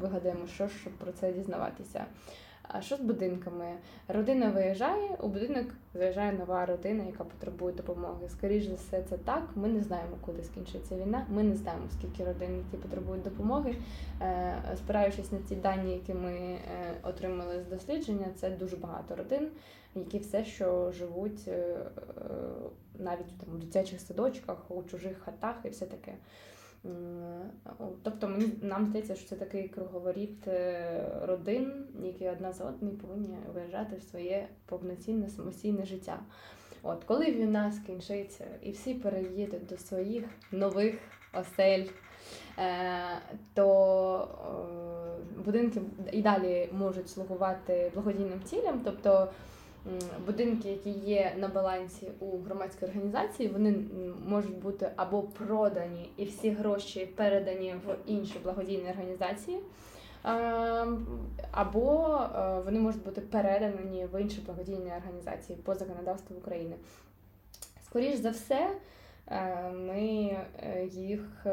вигадаємо, 0.00 0.46
що 0.46 0.68
щоб 0.68 0.92
про 0.92 1.12
це 1.12 1.32
дізнаватися. 1.78 2.06
А 2.68 2.80
що 2.80 2.96
з 2.96 3.00
будинками? 3.00 3.64
Родина 4.08 4.50
виїжджає, 4.50 5.16
у 5.22 5.28
будинок 5.28 5.66
заїжджає 5.94 6.32
нова 6.32 6.66
родина, 6.66 7.04
яка 7.04 7.24
потребує 7.24 7.74
допомоги. 7.74 8.28
Скоріше 8.28 8.68
за 8.68 8.74
все, 8.74 9.02
це 9.02 9.18
так. 9.18 9.42
Ми 9.54 9.68
не 9.68 9.80
знаємо, 9.80 10.16
куди 10.20 10.42
скінчиться 10.44 10.96
війна. 10.96 11.26
Ми 11.30 11.42
не 11.42 11.54
знаємо, 11.56 11.84
скільки 11.98 12.24
родин, 12.24 12.56
які 12.56 12.76
потребують 12.82 13.22
допомоги. 13.22 13.74
Е, 14.20 14.62
спираючись 14.76 15.32
на 15.32 15.38
ті 15.38 15.56
дані, 15.56 15.92
які 15.92 16.14
ми 16.14 16.32
е, 16.32 16.58
отримали 17.02 17.62
з 17.62 17.66
дослідження, 17.66 18.26
це 18.36 18.50
дуже 18.50 18.76
багато 18.76 19.16
родин, 19.16 19.48
які 19.94 20.18
все, 20.18 20.44
що 20.44 20.92
живуть 20.92 21.48
е, 21.48 21.76
навіть 22.98 23.38
там, 23.38 23.54
у 23.54 23.58
дитячих 23.58 24.00
садочках, 24.00 24.70
у 24.70 24.82
чужих 24.82 25.18
хатах 25.18 25.56
і 25.64 25.68
все 25.68 25.86
таке. 25.86 26.14
Тобто 28.02 28.28
мені 28.28 28.52
нам 28.62 28.86
здається, 28.86 29.14
що 29.14 29.28
це 29.28 29.36
такий 29.36 29.68
круговоріт 29.68 30.48
е, 30.48 31.04
родин, 31.22 31.86
які 32.02 32.28
одна 32.28 32.52
за 32.52 32.64
одною 32.64 32.96
повинні 32.96 33.36
виїжджати 33.54 33.96
в 33.96 34.02
своє 34.02 34.48
повноцінне 34.66 35.28
самостійне 35.28 35.84
життя. 35.84 36.18
От 36.82 37.04
коли 37.04 37.24
війна 37.24 37.72
скінчиться 37.72 38.44
і 38.62 38.70
всі 38.70 38.94
переїдуть 38.94 39.66
до 39.66 39.76
своїх 39.76 40.24
нових 40.52 40.94
осель, 41.40 41.84
е, 42.58 43.00
то 43.54 44.28
е, 45.36 45.40
будинки 45.44 45.80
і 46.12 46.22
далі 46.22 46.68
можуть 46.72 47.10
слугувати 47.10 47.90
благодійним 47.94 48.42
цілям. 48.44 48.80
тобто 48.84 49.28
будинки, 50.26 50.68
які 50.68 50.90
є 50.90 51.34
на 51.38 51.48
балансі 51.48 52.10
у 52.20 52.38
громадської 52.38 52.90
організації, 52.90 53.48
вони 53.48 53.74
можуть 54.26 54.58
бути 54.58 54.90
або 54.96 55.22
продані 55.22 56.10
і 56.16 56.24
всі 56.24 56.50
гроші 56.50 57.06
передані 57.06 57.74
в 57.86 57.96
інші 58.06 58.38
благодійні 58.44 58.90
організації. 58.90 59.58
Або 61.50 62.18
е, 62.36 62.60
вони 62.64 62.80
можуть 62.80 63.04
бути 63.04 63.20
передані 63.20 64.06
в 64.12 64.20
інші 64.20 64.40
благодійні 64.40 64.92
організації 64.96 65.58
по 65.64 65.74
законодавству 65.74 66.36
України. 66.36 66.76
Скоріше 67.84 68.16
за 68.16 68.30
все, 68.30 68.70
е, 69.28 69.70
ми 69.70 70.36
е, 70.62 70.84
їх 70.84 71.46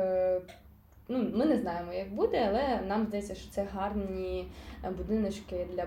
Ну, 1.14 1.32
Ми 1.34 1.46
не 1.46 1.58
знаємо, 1.58 1.94
як 1.94 2.14
буде, 2.14 2.48
але 2.50 2.88
нам 2.88 3.06
здається, 3.06 3.36
що 3.36 3.52
це 3.52 3.64
гарні 3.64 4.52
е, 4.84 4.90
будиночки 4.90 5.68
для 5.74 5.86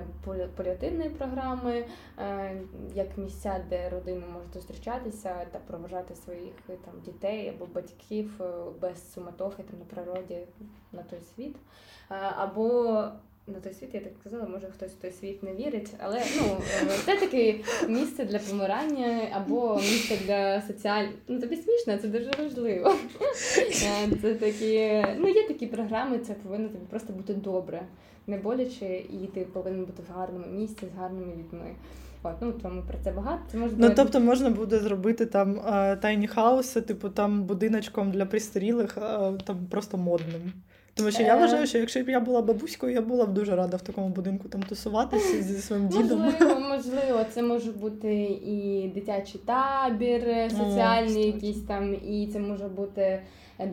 паліативної 0.57 1.11
програми, 1.11 1.85
е, 2.19 2.57
як 2.95 3.19
місця, 3.19 3.65
де 3.71 3.89
родини 3.89 4.23
можуть 4.33 4.55
зустрічатися 4.55 5.47
та 5.53 5.59
проважати 5.59 6.15
своїх 6.15 6.55
е, 6.71 6.77
там 6.85 6.95
дітей 7.05 7.49
або 7.49 7.67
батьків 7.67 8.41
без 8.81 9.13
суматохи 9.13 9.63
там 9.63 9.79
на 9.79 9.85
природі 9.85 10.39
на 10.93 11.03
той 11.03 11.21
світ. 11.21 11.57
Або 12.37 13.03
на 13.47 13.61
той 13.61 13.75
світ, 13.75 13.95
я 13.95 14.01
так 14.01 14.13
казала, 14.25 14.47
може 14.47 14.67
хтось 14.67 14.93
в 14.93 14.95
той 14.95 15.13
світ 15.13 15.43
не 15.43 15.55
вірить, 15.55 15.91
але 15.99 16.23
ну 16.37 16.57
це 17.05 17.17
таке 17.17 17.55
місце 17.89 18.25
для 18.25 18.39
помирання 18.39 19.29
або 19.33 19.77
місце 19.77 20.17
для 20.27 20.63
соціальних. 20.63 21.15
Ну 21.29 21.41
тобі 21.41 21.57
смішно, 21.57 21.97
це 21.97 22.09
дуже 22.09 22.31
важливо. 22.39 22.95
Е, 23.59 24.11
це 24.23 24.35
такі, 24.35 25.05
ну 25.19 25.29
є 25.29 25.49
такі 25.49 25.67
програми, 25.67 26.19
це 26.19 26.35
повинно 26.35 26.69
тобі 26.69 26.85
просто 26.91 27.13
бути 27.13 27.35
добре, 27.35 27.83
не 28.27 28.37
боляче, 28.39 28.97
і 28.97 29.29
ти 29.35 29.41
повинен 29.41 29.85
бути 29.85 30.03
в 30.09 30.19
гарному 30.19 30.47
місці 30.47 30.87
з 30.95 30.99
гарними 30.99 31.33
людьми. 31.33 31.75
От, 32.23 32.35
ну 32.41 32.53
тому 32.53 32.83
про 32.83 32.99
це 33.05 33.13
багато. 33.13 33.43
Це 33.53 33.59
можна 33.59 33.89
ну 33.89 33.95
тобто 33.97 34.21
можна 34.21 34.51
буде 34.51 34.79
зробити 34.79 35.27
там 35.27 35.61
тайні 36.03 36.27
хауси, 36.27 36.81
типу 36.81 37.09
там 37.09 37.45
будиночком 37.45 38.11
для 38.11 38.27
пристарілих, 38.27 38.95
там 39.45 39.67
просто 39.71 39.97
модним. 39.97 40.53
Тому 40.95 41.11
що 41.11 41.23
я 41.23 41.37
е. 41.37 41.41
вважаю, 41.41 41.67
що 41.67 41.79
якщо 41.79 42.03
б 42.03 42.09
я 42.09 42.21
була 42.21 42.43
бабуською, 42.43 42.93
я 42.93 43.03
була 43.03 43.27
б 43.27 43.35
дуже 43.35 43.57
рада 43.57 43.77
в 43.77 43.83
такому 43.83 44.09
будинку 44.09 44.49
там 44.49 44.63
тусуватися 44.63 45.43
зі 45.43 45.59
своїм 45.59 45.89
дідом. 45.89 46.21
Можливо, 46.21 46.61
можливо, 46.69 47.25
це 47.31 47.43
може 47.43 47.73
бути 47.73 48.15
і 48.47 48.91
дитячий 48.95 49.41
табір, 49.45 50.51
соціальний 50.51 51.25
О, 51.25 51.27
якийсь 51.27 51.63
там, 51.63 51.95
і 51.95 52.29
це 52.33 52.39
може 52.39 52.69
бути 52.69 53.23
е, 53.61 53.73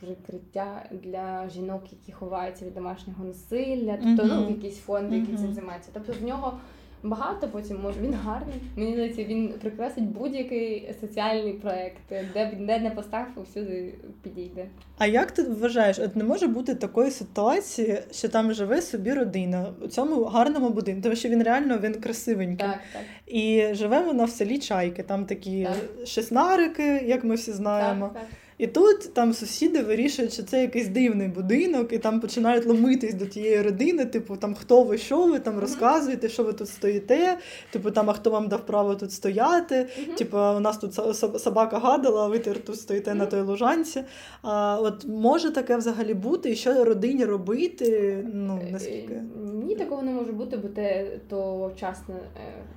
прикриття 0.00 0.84
для 0.90 1.48
жінок, 1.48 1.82
які 1.92 2.12
ховаються 2.12 2.64
від 2.64 2.74
домашнього 2.74 3.24
насилля, 3.24 3.98
тобто 4.02 4.34
ну, 4.34 4.48
якісь 4.48 4.78
фонди, 4.78 5.16
які 5.16 5.36
цим 5.36 5.52
займаються. 5.52 5.90
Тобто 5.92 6.12
в 6.20 6.24
нього 6.24 6.58
багато 7.02 7.48
потім 7.48 7.80
може. 7.82 8.00
Він 8.00 8.14
гарний. 8.14 8.54
Мені 8.76 8.92
здається, 8.92 9.24
він 9.24 9.54
прикрасить 9.60 10.04
будь-який 10.04 10.94
соціальний 11.00 11.52
проект, 11.52 11.96
де 12.08 12.52
де 12.60 12.78
не 12.78 12.90
постав, 12.90 13.26
всюди 13.50 13.94
підійде. 14.22 14.66
А 14.98 15.06
як 15.06 15.30
ти 15.30 15.42
вважаєш, 15.42 15.98
от 15.98 16.16
не 16.16 16.24
може 16.24 16.46
бути 16.46 16.74
такої 16.74 17.10
ситуації, 17.10 17.98
що 18.12 18.28
там 18.28 18.52
живе 18.52 18.82
собі 18.82 19.12
родина 19.12 19.66
у 19.84 19.88
цьому 19.88 20.24
гарному 20.24 20.70
будинку, 20.70 21.02
тому 21.02 21.16
що 21.16 21.28
він 21.28 21.42
реально 21.42 21.78
він 21.78 21.94
красивенький. 21.94 22.68
Так, 22.68 22.78
так. 22.92 23.02
І 23.26 23.68
живе 23.72 24.00
вона 24.00 24.24
в 24.24 24.30
селі 24.30 24.58
Чайки. 24.58 25.02
Там 25.02 25.26
такі 25.26 25.64
так. 25.64 26.06
шеснарики, 26.06 27.02
як 27.06 27.24
ми 27.24 27.34
всі 27.34 27.52
знаємо. 27.52 28.10
Так, 28.14 28.22
так. 28.22 28.30
І 28.62 28.66
тут 28.66 29.14
там 29.14 29.32
сусіди 29.32 29.82
вирішують, 29.82 30.32
що 30.32 30.42
це 30.42 30.60
якийсь 30.60 30.88
дивний 30.88 31.28
будинок, 31.28 31.92
і 31.92 31.98
там 31.98 32.20
починають 32.20 32.66
ломитись 32.66 33.14
до 33.14 33.26
тієї 33.26 33.62
родини, 33.62 34.04
типу, 34.04 34.36
там 34.36 34.54
хто 34.54 34.82
ви, 34.82 34.98
що 34.98 35.26
ви 35.26 35.38
там 35.38 35.58
розказуєте, 35.58 36.28
що 36.28 36.44
ви 36.44 36.52
тут 36.52 36.68
стоїте, 36.68 37.38
типу 37.72 37.90
там, 37.90 38.10
а 38.10 38.12
хто 38.12 38.30
вам 38.30 38.48
дав 38.48 38.66
право 38.66 38.94
тут 38.94 39.12
стояти? 39.12 39.86
Типу, 40.18 40.36
у 40.36 40.60
нас 40.60 40.78
тут 40.78 40.94
собака 41.42 41.78
гадала, 41.78 42.24
а 42.24 42.28
ви 42.28 42.38
тут 42.38 42.76
стоїте 42.76 43.14
на 43.14 43.26
той 43.26 43.40
лужанці. 43.40 44.04
А 44.42 44.78
от 44.80 45.06
може 45.06 45.50
таке 45.50 45.76
взагалі 45.76 46.14
бути, 46.14 46.50
і 46.50 46.54
що 46.54 46.84
родині 46.84 47.24
робити? 47.24 48.18
Ну 48.34 48.60
е, 48.68 48.72
наскільки 48.72 49.22
ні, 49.64 49.74
такого 49.74 50.02
не 50.02 50.10
може 50.10 50.32
бути, 50.32 50.56
бо 50.56 50.68
те 50.68 51.06
то 51.28 51.72
частна 51.80 52.14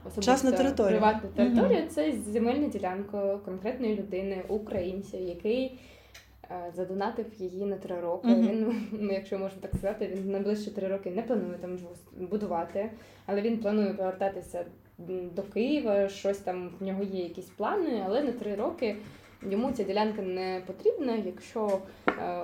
особисто 0.06 0.32
Частна 0.32 0.52
територія. 0.52 1.00
приватна 1.00 1.30
територія. 1.36 1.88
Це 1.88 2.14
земельна 2.34 2.68
ділянка 2.68 3.38
конкретної 3.46 3.96
людини, 3.96 4.44
українця, 4.48 5.18
який. 5.18 5.75
Е, 6.52 6.72
задонатив 6.76 7.26
її 7.38 7.66
на 7.66 7.76
три 7.76 8.00
роки. 8.00 8.28
Uh-huh. 8.28 8.50
Він, 8.50 8.88
ну, 8.92 9.14
якщо 9.14 9.40
можна 9.40 9.62
так 9.62 9.72
сказати, 9.72 10.12
він 10.16 10.32
найближчі 10.32 10.72
три 10.72 10.88
роки 10.88 11.12
не 11.12 11.22
планує 11.22 11.58
там 11.62 11.78
будувати, 12.30 12.92
але 13.26 13.42
він 13.42 13.58
планує 13.58 13.94
повертатися 13.94 14.66
до 15.36 15.44
Києва. 15.44 16.10
Щось 16.10 16.38
там 16.38 16.72
в 16.80 16.84
нього 16.84 17.04
є 17.04 17.24
якісь 17.24 17.50
плани, 17.50 18.04
але 18.06 18.24
на 18.24 18.32
три 18.32 18.56
роки 18.56 18.96
йому 19.50 19.72
ця 19.72 19.84
ділянка 19.84 20.22
не 20.22 20.62
потрібна, 20.68 21.16
якщо 21.16 21.80
е, 22.10 22.42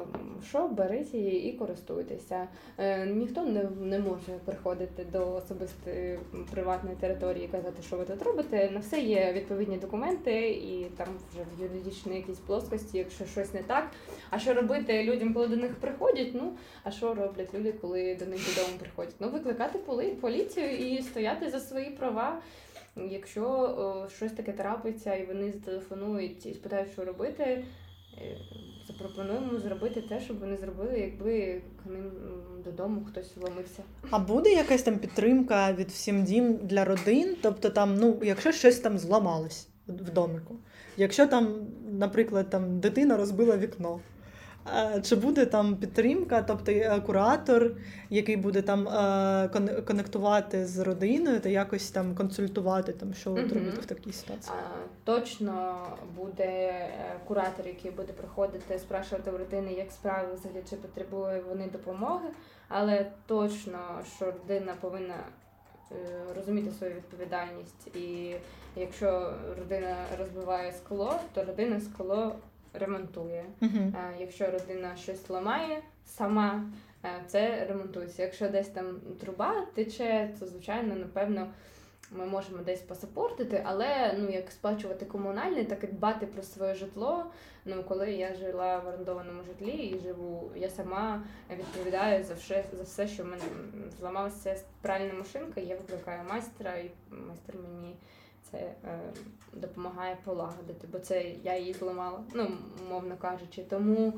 що, 0.50 0.68
беріть 0.68 1.14
її 1.14 1.50
і 1.50 1.58
користуйтеся. 1.58 2.48
Е, 2.78 3.06
ніхто 3.06 3.46
не 3.46 3.64
не 3.80 4.00
може 4.00 4.40
приходити 4.46 5.06
до 5.12 5.36
особистої 5.36 6.20
приватної 6.52 6.96
території 6.96 7.46
і 7.46 7.48
казати, 7.48 7.84
що 7.84 7.98
ви 7.98 8.06
тут 8.06 8.22
робите. 8.22 8.70
На 8.74 8.80
все 8.80 9.00
є 9.00 9.34
відповідні 9.34 9.78
документи, 9.78 10.50
і 10.50 10.88
там 10.98 11.08
вже 11.32 11.42
в 11.58 11.62
юридичній 11.62 12.16
якійсь 12.16 12.40
плоскості, 12.40 12.98
якщо 12.98 13.26
щось 13.26 13.54
не 13.54 13.64
так. 13.64 13.92
А 14.30 14.40
що 14.40 14.54
робити 14.54 15.04
людям, 15.04 15.34
коли 15.34 15.48
до 15.48 15.56
них 15.56 15.76
приходять? 15.76 16.32
Ну 16.34 16.54
а 16.84 16.92
що 16.92 17.14
роблять 17.14 17.54
люди, 17.54 17.74
коли 17.82 18.16
до 18.16 18.26
них 18.26 18.40
додому 18.56 18.78
приходять? 18.80 19.16
Ну 19.20 19.30
викликати 19.30 19.80
поліцію 20.22 20.78
і 20.78 21.02
стояти 21.02 21.50
за 21.50 21.60
свої 21.60 21.90
права. 21.90 22.42
Якщо 22.96 23.44
о, 23.44 24.10
щось 24.10 24.32
таке 24.32 24.54
трапиться, 24.54 25.16
і 25.16 25.26
вони 25.26 25.52
зателефонують 25.52 26.46
і 26.46 26.54
спитають, 26.54 26.92
що 26.92 27.06
робити, 27.06 27.44
е, 27.44 28.38
запропонуємо 28.88 29.60
зробити 29.60 30.02
те, 30.02 30.20
щоб 30.22 30.40
вони 30.40 30.58
зробили, 30.58 31.00
якби 31.00 31.62
к 31.84 31.90
ним 31.90 32.12
додому 32.64 33.06
хтось 33.06 33.38
вломився. 33.38 33.84
А 34.10 34.20
буде 34.20 34.50
якась 34.50 34.84
там 34.84 34.98
підтримка 35.00 35.74
від 35.74 35.90
всім 35.90 36.24
дім 36.24 36.58
для 36.64 36.86
родин? 36.86 37.36
Тобто, 37.42 37.70
там, 37.70 37.98
ну, 37.98 38.20
якщо 38.24 38.52
щось 38.52 38.80
там 38.80 38.98
зламалось 38.98 39.68
в 39.88 40.12
домику, 40.12 40.56
якщо 40.98 41.28
там, 41.28 41.68
наприклад, 41.92 42.50
там 42.50 42.80
дитина 42.80 43.18
розбила 43.18 43.58
вікно. 43.58 44.00
Чи 45.04 45.16
буде 45.16 45.46
там 45.46 45.76
підтримка, 45.76 46.42
тобто 46.42 46.72
е, 46.72 47.02
куратор, 47.06 47.72
який 48.10 48.38
буде 48.38 48.62
там 48.62 48.88
е, 48.88 49.82
конектувати 49.88 50.66
з 50.66 50.80
родиною 50.80 51.40
та 51.40 51.50
якось 51.50 51.92
там 51.92 52.16
консультувати, 52.16 52.94
там 52.94 53.14
що 53.14 53.30
mm-hmm. 53.30 53.54
робити 53.54 53.82
в 53.82 53.86
такій 53.86 54.14
ситуації? 54.14 54.56
Точно 55.04 55.76
буде 56.16 56.44
е, 56.44 57.20
куратор, 57.28 57.68
який 57.68 57.92
буде 57.92 58.14
приходити, 58.14 58.80
спрашувати 58.80 59.32
у 59.32 59.38
родини, 59.38 59.74
як 59.74 59.92
справи 59.92 60.28
взагалі 60.34 60.64
чи 60.70 60.76
потребує 60.76 61.42
вони 61.50 61.68
допомоги, 61.68 62.30
але 62.68 63.12
точно, 63.26 63.80
що 64.16 64.26
родина 64.26 64.74
повинна 64.82 65.16
розуміти 66.36 66.72
свою 66.72 66.94
відповідальність, 66.94 67.96
і 67.96 68.36
якщо 68.76 69.34
родина 69.60 69.96
розбиває 70.20 70.72
скло, 70.72 71.20
то 71.34 71.44
родина 71.44 71.80
скло 71.80 72.36
ремонтує. 72.74 73.46
Uh-huh. 73.62 74.12
Якщо 74.20 74.46
родина 74.46 74.96
щось 74.96 75.30
ламає 75.30 75.82
сама, 76.06 76.64
е, 77.06 77.10
це 77.28 77.66
ремонтується. 77.66 78.22
Якщо 78.22 78.50
десь 78.50 78.68
там 78.68 79.00
труба 79.20 79.66
тече, 79.76 80.30
то 80.40 80.46
звичайно, 80.48 80.96
напевно. 80.96 81.48
Ми 82.16 82.26
можемо 82.26 82.58
десь 82.58 82.82
посапортити, 82.82 83.64
але 83.66 84.16
ну 84.18 84.30
як 84.30 84.52
сплачувати 84.52 85.06
комунальний, 85.06 85.66
так 85.66 85.84
і 85.84 85.88
дбати 85.88 86.26
про 86.26 86.44
своє 86.44 86.76
житло. 86.76 87.26
Ну 87.66 87.84
коли 87.84 88.12
я 88.12 88.36
жила 88.36 88.80
в 88.80 88.88
орендованому 88.88 89.44
житлі 89.44 89.72
і 89.72 90.00
живу, 90.00 90.52
я 90.56 90.70
сама 90.70 91.24
відповідаю 91.58 92.24
за 92.24 92.34
все, 92.34 92.64
за 92.74 92.84
все, 92.84 93.08
що 93.08 93.24
в 93.24 93.26
мене 93.26 93.44
зламалася 94.00 94.56
пральна 94.82 95.14
машинка. 95.14 95.62
Я 95.62 95.76
викликаю 95.76 96.22
майстра, 96.30 96.76
і 96.76 96.92
майстер 97.10 97.56
мені 97.56 97.96
це 98.52 98.58
е, 98.58 99.00
допомагає 99.54 100.18
полагодити, 100.24 100.88
бо 100.92 101.00
це 101.00 101.26
я 101.44 101.58
її 101.58 101.74
зламала, 101.74 102.24
ну, 102.34 102.48
мовно 102.90 103.18
кажучи. 103.18 103.64
Тому 103.70 104.14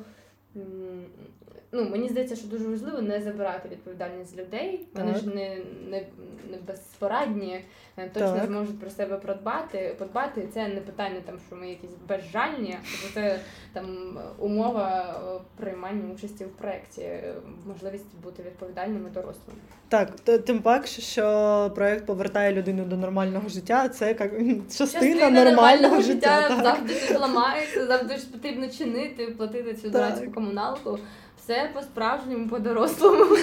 ну, 1.72 1.90
мені 1.90 2.10
здається, 2.10 2.36
що 2.36 2.48
дуже 2.48 2.68
важливо 2.68 3.02
не 3.02 3.22
забирати 3.22 3.70
відповідальність 3.70 4.32
з 4.32 4.38
людей. 4.38 4.88
Вони 4.94 5.16
ж 5.16 5.28
не 5.28 5.58
не, 5.90 6.06
не 6.52 6.58
безпорадні, 6.68 7.66
точно 7.96 8.36
так. 8.36 8.46
зможуть 8.46 8.80
про 8.80 8.90
себе 8.90 9.18
продбати, 9.18 9.96
подбати. 10.00 10.48
Це 10.54 10.68
не 10.68 10.82
питання, 10.82 11.22
там, 11.26 11.36
що 11.48 11.56
ми 11.56 11.70
якісь 11.70 11.90
безжальні, 12.08 12.78
тобто 13.02 13.14
це 13.14 13.40
там 13.74 14.18
умова 14.40 15.16
е, 15.36 15.42
приймання 15.58 16.14
участі 16.14 16.46
в 16.46 16.50
проєкті, 16.50 17.02
е, 17.02 17.34
можливість 17.68 18.06
бути 18.24 18.44
відповідальними 18.44 19.10
дорослими. 19.10 19.60
Так, 19.90 20.10
тим 20.46 20.60
паче, 20.60 21.02
що 21.02 21.72
проєкт 21.76 22.06
повертає 22.06 22.54
людину 22.54 22.86
до 22.86 22.98
нормального 22.98 23.50
життя. 23.50 23.90
Це 23.90 24.08
як 24.08 24.20
частина, 24.22 24.62
частина 24.70 25.30
нормального, 25.30 25.46
нормального 25.46 26.02
життя. 26.02 26.42
життя 26.50 26.64
завжди 26.64 26.94
щось 26.94 27.20
ламається, 27.20 27.86
завжди 27.86 28.18
ж 28.18 28.32
потрібно 28.32 28.68
чинити, 28.68 29.28
платити 29.28 29.74
цю 29.74 29.90
дурацьку 29.90 30.32
комуналку. 30.32 31.00
Все 31.44 31.70
по-справжньому, 31.74 32.50
по-дорослому. 32.50 33.36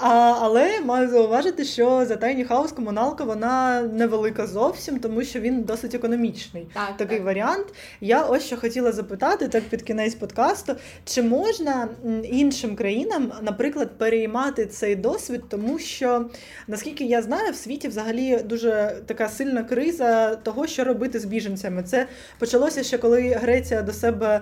А, 0.00 0.38
Але 0.40 0.80
маю 0.80 1.08
зауважити, 1.08 1.64
що 1.64 2.06
за 2.06 2.14
Tiny 2.14 2.48
House 2.48 2.74
комуналка 2.74 3.24
вона 3.24 3.82
невелика 3.82 4.46
зовсім, 4.46 4.98
тому 4.98 5.22
що 5.22 5.40
він 5.40 5.62
досить 5.62 5.94
економічний. 5.94 6.66
Так, 6.74 6.96
Такий 6.96 7.16
так. 7.16 7.26
варіант. 7.26 7.66
Я 8.00 8.22
ось 8.22 8.44
що 8.44 8.56
хотіла 8.56 8.92
запитати, 8.92 9.48
так 9.48 9.62
під 9.62 9.82
кінець 9.82 10.14
подкасту, 10.14 10.74
чи 11.04 11.22
можна 11.22 11.88
іншим 12.24 12.76
країнам, 12.76 13.32
наприклад, 13.42 13.98
переймати 13.98 14.66
цей 14.66 14.96
досвід, 14.96 15.42
тому 15.48 15.78
що, 15.78 16.26
наскільки 16.68 17.04
я 17.04 17.22
знаю, 17.22 17.52
в 17.52 17.56
світі 17.56 17.88
взагалі 17.88 18.38
дуже 18.44 18.96
така 19.06 19.28
сильна 19.28 19.62
криза 19.62 20.36
того, 20.36 20.66
що 20.66 20.84
робити 20.84 21.20
з 21.20 21.24
біженцями. 21.24 21.82
Це 21.82 22.06
почалося 22.38 22.82
ще 22.82 22.98
коли 22.98 23.20
Греція 23.20 23.82
до 23.82 23.92
себе 23.92 24.40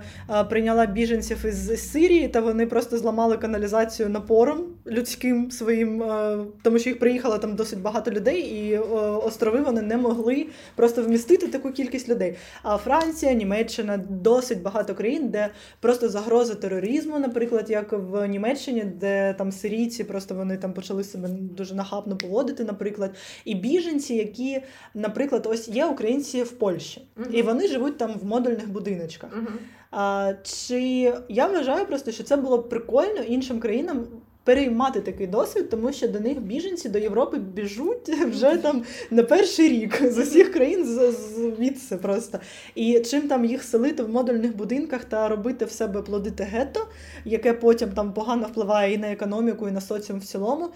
прийняла 0.48 0.86
біженців 0.86 1.46
із 1.46 1.92
Сирії, 1.92 2.28
та 2.28 2.41
вони 2.42 2.66
просто 2.66 2.98
зламали 2.98 3.36
каналізацію 3.36 4.08
напором 4.08 4.64
людським 4.86 5.50
своїм, 5.50 6.02
е, 6.02 6.38
тому 6.62 6.78
що 6.78 6.90
їх 6.90 6.98
приїхало 6.98 7.38
там 7.38 7.56
досить 7.56 7.80
багато 7.80 8.10
людей, 8.10 8.40
і 8.40 8.72
е, 8.72 8.78
острови 9.24 9.60
вони 9.60 9.82
не 9.82 9.96
могли 9.96 10.46
просто 10.74 11.02
вмістити 11.02 11.48
таку 11.48 11.70
кількість 11.70 12.08
людей. 12.08 12.36
А 12.62 12.76
Франція, 12.76 13.32
Німеччина 13.32 13.96
досить 14.10 14.62
багато 14.62 14.94
країн, 14.94 15.28
де 15.28 15.48
просто 15.80 16.08
загроза 16.08 16.54
тероризму, 16.54 17.18
наприклад, 17.18 17.70
як 17.70 17.92
в 17.92 18.28
Німеччині, 18.28 18.84
де 18.84 19.34
там 19.34 19.52
сирійці 19.52 20.04
просто 20.04 20.34
вони 20.34 20.56
там 20.56 20.72
почали 20.72 21.04
себе 21.04 21.28
дуже 21.28 21.74
нахабно 21.74 22.16
поводити, 22.16 22.64
наприклад, 22.64 23.14
і 23.44 23.54
біженці, 23.54 24.14
які, 24.14 24.62
наприклад, 24.94 25.46
ось 25.50 25.68
є 25.68 25.86
українці 25.86 26.42
в 26.42 26.50
Польщі, 26.50 27.08
і 27.30 27.42
вони 27.42 27.68
живуть 27.68 27.98
там 27.98 28.14
в 28.22 28.24
модульних 28.24 28.68
будиночках. 28.68 29.30
uh 29.30 29.81
А, 29.92 30.32
Чи 30.42 31.12
я 31.28 31.46
вважаю 31.46 31.86
просто, 31.86 32.12
що 32.12 32.24
це 32.24 32.36
було 32.36 32.58
б 32.58 32.68
прикольно 32.68 33.20
іншим 33.22 33.60
країнам 33.60 34.06
переймати 34.44 35.00
такий 35.00 35.26
досвід, 35.26 35.70
тому 35.70 35.92
що 35.92 36.08
до 36.08 36.20
них 36.20 36.40
біженці 36.40 36.88
до 36.88 36.98
Європи 36.98 37.38
біжуть 37.38 38.08
вже 38.26 38.56
там 38.56 38.84
на 39.10 39.22
перший 39.22 39.68
рік 39.68 40.12
з 40.12 40.18
усіх 40.18 40.52
країн 40.52 40.84
звідси 40.84 41.96
просто. 41.96 42.38
І 42.74 43.00
чим 43.00 43.28
там 43.28 43.44
їх 43.44 43.62
селити 43.62 44.02
в 44.02 44.08
модульних 44.08 44.56
будинках 44.56 45.04
та 45.04 45.28
робити 45.28 45.64
в 45.64 45.70
себе 45.70 46.02
плодити 46.02 46.44
гетто, 46.44 46.88
яке 47.24 47.52
потім 47.52 47.90
там 47.90 48.12
погано 48.12 48.46
впливає 48.46 48.94
і 48.94 48.98
на 48.98 49.12
економіку, 49.12 49.68
і 49.68 49.70
на 49.70 49.80
соціум 49.80 50.18
в 50.20 50.24
цілому, 50.24 50.68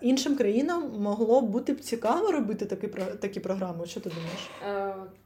іншим 0.00 0.36
країнам 0.36 0.92
могло 0.98 1.40
бути 1.40 1.72
б 1.72 1.80
цікаво 1.80 2.32
робити 2.32 2.66
такі 2.66 2.88
такі 3.20 3.40
програми. 3.40 3.86
Що 3.86 4.00
ти 4.00 4.10
думаєш? 4.10 4.50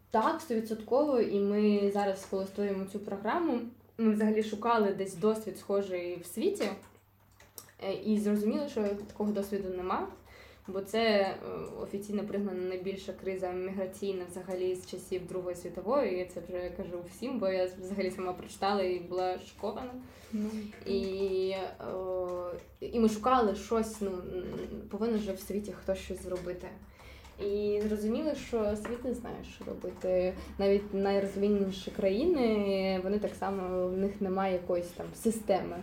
Е, 0.09 0.21
так, 0.23 0.41
стовідсотково, 0.41 1.21
і 1.21 1.41
ми 1.41 1.91
зараз, 1.91 2.27
коли 2.31 2.47
створюємо 2.47 2.85
цю 2.85 2.99
програму, 2.99 3.61
ми 3.99 4.13
взагалі 4.13 4.43
шукали 4.43 4.93
десь 4.93 5.15
досвід 5.15 5.59
схожий 5.59 6.17
в 6.17 6.27
світі. 6.27 6.69
Е, 7.83 7.95
і 7.95 8.19
зрозуміло, 8.19 8.69
що 8.69 8.85
такого 8.85 9.33
досвіду 9.33 9.69
нема, 9.69 10.09
бо 10.69 10.81
це 10.81 11.01
е, 11.01 11.35
офіційно 11.83 12.25
признана 12.25 12.69
найбільша 12.69 13.13
криза 13.13 13.53
міграційна 13.53 14.25
взагалі 14.31 14.75
з 14.75 14.87
часів 14.87 15.27
Другої 15.27 15.57
світової. 15.57 16.23
І 16.23 16.25
це 16.35 16.41
вже 16.49 16.71
кажу 16.77 16.99
всім, 17.11 17.39
бо 17.39 17.49
я 17.49 17.69
взагалі 17.81 18.11
сама 18.11 18.33
прочитала 18.33 18.83
і 18.83 18.99
була 18.99 19.39
шокована. 19.39 19.95
Mm. 20.35 20.89
І 20.91 21.55
о, 21.95 22.51
і 22.81 23.01
ми 23.01 23.09
шукали 23.09 23.55
щось, 23.55 24.01
ну 24.01 24.11
повинен 24.91 25.19
вже 25.19 25.33
в 25.33 25.41
світі 25.41 25.73
хтось 25.73 25.99
щось 25.99 26.23
зробити. 26.23 26.69
І 27.47 27.81
зрозуміли, 27.89 28.35
що 28.35 28.77
світ 28.77 29.05
не 29.05 29.15
знає, 29.15 29.37
що 29.55 29.65
робити. 29.65 30.33
Навіть 30.59 30.95
найрозвиненіші 30.95 31.91
країни, 31.91 33.01
вони 33.05 33.19
так 33.19 33.35
само 33.35 33.89
в 33.89 33.99
них 33.99 34.21
немає 34.21 34.53
якоїсь 34.53 34.89
там 34.89 35.07
системи. 35.15 35.77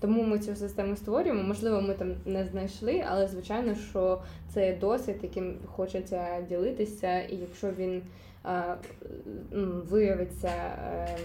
Тому 0.00 0.22
ми 0.22 0.38
цю 0.38 0.56
систему 0.56 0.96
створюємо. 0.96 1.42
Можливо, 1.42 1.80
ми 1.80 1.94
там 1.94 2.14
не 2.26 2.44
знайшли, 2.44 3.04
але 3.08 3.28
звичайно, 3.28 3.74
що 3.74 4.22
це 4.54 4.76
досвід, 4.80 5.16
яким 5.22 5.58
хочеться 5.66 6.26
ділитися, 6.48 7.20
і 7.20 7.36
якщо 7.36 7.70
він 7.78 8.02
а, 8.42 8.74
виявиться 9.90 10.48
е, 10.48 11.18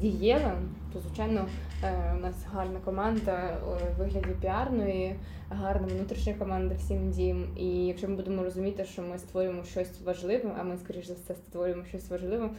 дієвим, 0.00 0.74
то 0.92 1.00
звичайно 1.00 1.48
е, 1.84 2.14
у 2.16 2.20
нас 2.20 2.34
гарна 2.52 2.80
команда 2.84 3.58
у 3.66 3.98
вигляді 3.98 4.28
піарної, 4.40 5.16
гарна 5.50 5.86
внутрішня 5.86 6.34
команда 6.34 6.74
всім 6.74 7.10
дім. 7.10 7.46
І 7.56 7.86
якщо 7.86 8.08
ми 8.08 8.16
будемо 8.16 8.42
розуміти, 8.42 8.84
що 8.84 9.02
ми 9.02 9.18
створюємо 9.18 9.64
щось 9.64 10.00
важливе, 10.04 10.50
а 10.58 10.62
ми 10.62 10.76
скоріш 10.76 11.06
за 11.06 11.14
все 11.14 11.34
створюємо 11.34 11.84
щось 11.84 12.10
важливе. 12.10 12.50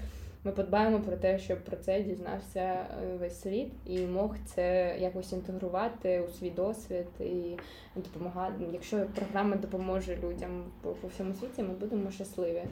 Ми 0.45 0.51
подбаємо 0.51 0.99
про 0.99 1.17
те, 1.17 1.39
щоб 1.39 1.63
про 1.63 1.77
це 1.77 2.01
дізнався 2.01 2.59
е, 2.59 2.85
весь 3.19 3.41
світ 3.41 3.71
і 3.85 3.99
мог 3.99 4.35
це 4.45 4.95
якось 4.99 5.33
інтегрувати 5.33 6.21
у 6.21 6.31
свій 6.31 6.49
досвід 6.49 7.07
і 7.19 7.57
допомагати. 7.95 8.63
Якщо 8.73 9.05
програма 9.15 9.55
допоможе 9.55 10.17
людям 10.23 10.63
по 10.81 11.07
всьому 11.07 11.33
світі, 11.33 11.63
ми 11.63 11.73
будемо 11.73 12.11
щасливі. 12.11 12.63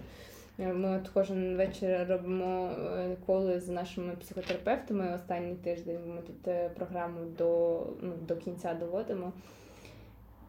Е, 0.61 0.73
Ми 0.73 0.97
от 0.97 1.09
кожен 1.09 1.57
вечір 1.57 2.07
робимо 2.09 2.69
е, 2.69 3.15
коли 3.25 3.59
з 3.59 3.69
нашими 3.69 4.15
психотерапевтами. 4.15 5.13
Останній 5.15 5.55
тиждень 5.55 5.99
ми 6.15 6.21
тут 6.21 6.47
е, 6.47 6.69
програму 6.69 7.19
до, 7.37 7.83
ну, 8.01 8.13
до 8.27 8.35
кінця 8.35 8.73
доводимо. 8.73 9.33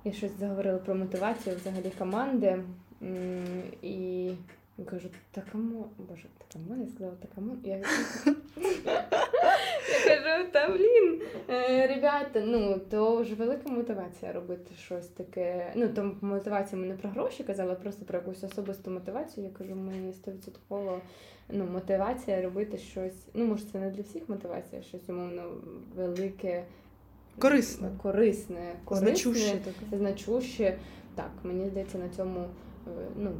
І 0.04 0.12
щось 0.12 0.38
заговорили 0.38 0.78
про 0.78 0.94
мотивацію 0.94 1.56
взагалі 1.56 1.92
команди. 1.98 2.58
І 3.82 4.30
кажу, 4.90 5.08
та 5.30 5.42
кому? 5.52 5.86
Боже, 5.98 6.26
та 6.38 6.44
кому? 6.52 6.82
Я 6.82 6.88
сказала, 6.88 7.16
така 7.20 7.34
кому? 7.34 7.56
Я, 7.64 7.82
я 10.06 10.20
кажу, 10.20 10.48
та 10.52 10.68
блін, 10.68 11.22
е, 11.50 11.86
ребята, 11.86 12.42
ну 12.46 12.80
то 12.90 13.16
вже 13.16 13.34
велика 13.34 13.68
мотивація 13.68 14.32
робити 14.32 14.74
щось 14.78 15.08
таке. 15.08 15.72
Ну, 15.74 15.88
то 15.88 16.16
мотивація 16.20 16.80
ми 16.80 16.86
не 16.86 16.94
про 16.94 17.10
гроші 17.10 17.44
казали, 17.44 17.72
а 17.72 17.74
просто 17.74 18.04
про 18.04 18.18
якусь 18.18 18.44
особисту 18.44 18.90
мотивацію. 18.90 19.46
Я 19.46 19.52
кажу, 19.58 19.74
ми 19.74 20.12
стовідсотково 20.12 21.00
ну, 21.48 21.64
мотивація 21.64 22.42
робити 22.42 22.78
щось. 22.78 23.26
Ну, 23.34 23.46
може, 23.46 23.64
це 23.72 23.78
не 23.78 23.90
для 23.90 24.02
всіх 24.02 24.28
мотивація, 24.28 24.82
щось 24.82 25.08
умовно 25.08 25.42
велике. 25.96 26.64
Корисне. 27.38 27.90
Корисне, 28.02 28.72
корисне 28.84 29.08
Значуще 29.08 29.58
значуще. 29.92 30.78
Так, 31.14 31.30
мені 31.42 31.68
здається, 31.68 31.98
на 31.98 32.08
цьому 32.08 32.40
е, 32.40 32.90
ну, 33.16 33.30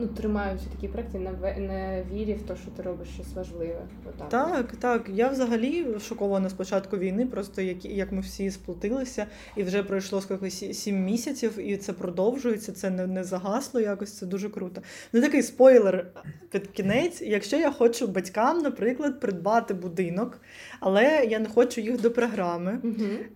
ну, 0.00 0.06
тримаються 0.06 0.66
такі 0.74 0.88
проекти 0.88 1.18
на, 1.18 1.30
на 1.58 2.02
вірі 2.12 2.34
в 2.34 2.42
те, 2.42 2.56
що 2.56 2.70
ти 2.70 2.82
робиш 2.82 3.08
щось 3.08 3.32
важливе. 3.34 3.82
Отак. 4.08 4.28
Так, 4.28 4.76
так. 4.76 5.08
Я 5.14 5.28
взагалі 5.28 5.86
шокована 6.08 6.48
з 6.48 6.52
початку 6.52 6.98
війни, 6.98 7.26
просто 7.26 7.62
як, 7.62 7.84
як 7.84 8.12
ми 8.12 8.20
всі 8.20 8.50
сплотилися, 8.50 9.26
і 9.56 9.62
вже 9.62 9.82
пройшло 9.82 10.20
скільки 10.20 10.50
сі- 10.50 10.74
сім 10.74 11.04
місяців, 11.04 11.58
і 11.58 11.76
це 11.76 11.92
продовжується, 11.92 12.72
це 12.72 12.90
не, 12.90 13.06
не 13.06 13.24
загасло 13.24 13.80
якось, 13.80 14.12
це 14.12 14.26
дуже 14.26 14.48
круто. 14.48 14.82
Ну 15.12 15.20
такий 15.20 15.42
спойлер 15.42 16.06
під 16.50 16.66
кінець. 16.66 17.22
Якщо 17.22 17.56
я 17.56 17.70
хочу 17.70 18.06
батькам, 18.06 18.58
наприклад, 18.62 19.20
придбати 19.20 19.74
будинок, 19.74 20.40
але 20.80 21.26
я 21.30 21.38
не 21.38 21.48
хочу 21.48 21.80
їх 21.80 22.00
до 22.00 22.10
програми. 22.10 22.78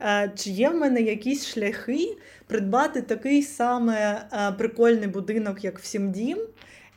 Е, 0.00 0.32
Чи 0.36 0.50
є 0.50 0.70
в 0.70 0.74
мене 0.74 1.00
якісь 1.00 1.46
шляхи 1.46 2.16
придбати 2.46 3.02
такий 3.02 3.42
саме 3.42 4.28
е, 4.32 4.52
прикольний 4.52 5.08
будинок, 5.08 5.64
як 5.64 5.78
в 5.78 5.84
Сімдім? 5.84 6.38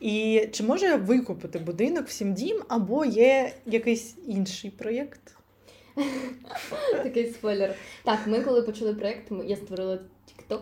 І 0.00 0.42
чи 0.52 0.62
можу 0.62 0.86
я 0.86 0.96
викупити 0.96 1.58
будинок 1.58 2.06
в 2.06 2.10
Сімдім, 2.10 2.62
або 2.68 3.04
є 3.04 3.52
якийсь 3.66 4.16
інший 4.26 4.70
проєкт? 4.70 5.20
Такий 6.92 7.26
спойлер. 7.26 7.74
Так, 8.04 8.18
ми 8.26 8.40
коли 8.40 8.62
почали 8.62 8.94
проєкт, 8.94 9.32
я 9.44 9.56
створила 9.56 9.98
TikTok 10.28 10.60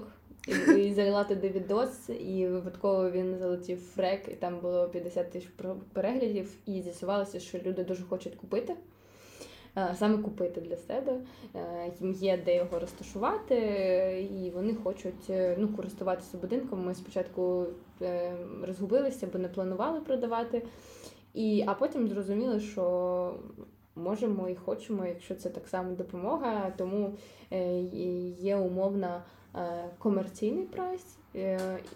і, 0.76 0.80
і 0.80 0.94
залила 0.94 1.24
туди 1.24 1.48
відос, 1.48 2.08
і 2.08 2.46
випадково 2.46 3.10
він 3.10 3.38
залетів 3.38 3.78
в 3.78 3.94
фрек, 3.96 4.20
і 4.28 4.34
там 4.34 4.58
було 4.60 4.88
50 4.88 5.30
тисяч 5.30 5.48
переглядів, 5.92 6.50
і 6.66 6.82
з'ясувалося, 6.82 7.40
що 7.40 7.58
люди 7.58 7.84
дуже 7.84 8.02
хочуть 8.02 8.34
купити. 8.34 8.74
Е, 9.76 9.94
Саме 9.98 10.18
купити 10.18 10.60
для 10.60 10.76
себе, 10.76 11.20
Е, 11.54 11.92
їм 12.00 12.12
є 12.12 12.38
де 12.44 12.56
його 12.56 12.78
розташувати, 12.78 13.56
і 14.32 14.50
вони 14.50 14.74
хочуть 14.74 15.30
е, 15.30 15.56
ну, 15.58 15.68
користуватися 15.68 16.38
будинком. 16.38 16.84
Ми 16.84 16.94
спочатку 16.94 17.66
розгубилися, 18.62 19.28
бо 19.32 19.38
не 19.38 19.48
планували 19.48 20.00
продавати. 20.00 20.62
І, 21.34 21.64
а 21.66 21.74
потім 21.74 22.08
зрозуміли, 22.08 22.60
що 22.60 23.34
можемо 23.94 24.48
і 24.48 24.54
хочемо, 24.54 25.06
якщо 25.06 25.34
це 25.34 25.50
так 25.50 25.68
само 25.68 25.94
допомога. 25.94 26.72
Тому 26.76 27.14
є 28.38 28.56
умовна 28.56 29.22
комерційний 29.98 30.64
прайс, 30.64 31.18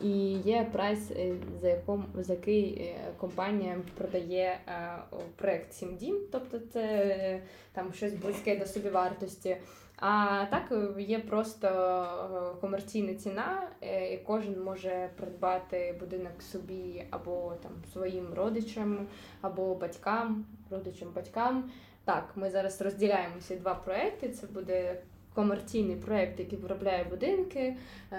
і 0.00 0.32
є 0.32 0.68
прайс, 0.72 1.10
е, 1.10 1.34
за 1.60 1.68
яком 1.68 2.06
за 2.14 2.32
який 2.32 2.80
е, 2.80 2.94
компанія 3.18 3.76
продає 3.96 4.58
е, 4.68 4.98
проект 5.36 5.72
Сім 5.72 5.96
Дім, 5.96 6.20
тобто 6.32 6.58
це 6.72 6.80
е, 6.82 7.42
там 7.72 7.92
щось 7.92 8.14
близьке 8.14 8.58
до 8.58 8.66
собівартості. 8.66 9.56
А 10.00 10.44
так 10.50 10.72
е, 10.72 11.02
є 11.02 11.18
просто 11.18 11.66
е, 11.66 12.60
комерційна 12.60 13.14
ціна, 13.14 13.68
е, 13.82 14.14
і 14.14 14.18
кожен 14.18 14.62
може 14.62 15.10
придбати 15.16 15.96
будинок 16.00 16.42
собі 16.42 17.04
або 17.10 17.52
там 17.62 17.72
своїм 17.92 18.34
родичам, 18.34 19.06
або 19.40 19.74
батькам, 19.74 20.44
родичам, 20.70 21.08
батькам. 21.14 21.70
Так, 22.04 22.32
ми 22.34 22.50
зараз 22.50 22.82
розділяємо 22.82 23.34
ці 23.40 23.56
два 23.56 23.74
проекти. 23.74 24.28
Це 24.28 24.46
буде 24.46 25.02
комерційний 25.34 25.96
проект, 25.96 26.40
який 26.40 26.58
виробляє 26.58 27.04
будинки, 27.04 27.76
е, 28.12 28.16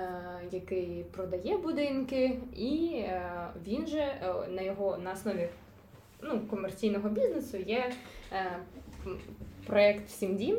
який 0.52 1.06
продає 1.12 1.58
будинки, 1.58 2.40
і 2.56 2.92
е, 2.96 3.32
він 3.68 3.88
же 3.88 4.00
е, 4.00 4.34
на 4.50 4.62
його 4.62 4.98
на 4.98 5.12
основі 5.12 5.50
ну, 6.22 6.42
комерційного 6.50 7.10
бізнесу 7.10 7.58
є 7.58 7.92
е, 8.32 8.46
м, 9.06 9.20
проект 9.68 10.10
Сім 10.10 10.36
Дім. 10.38 10.58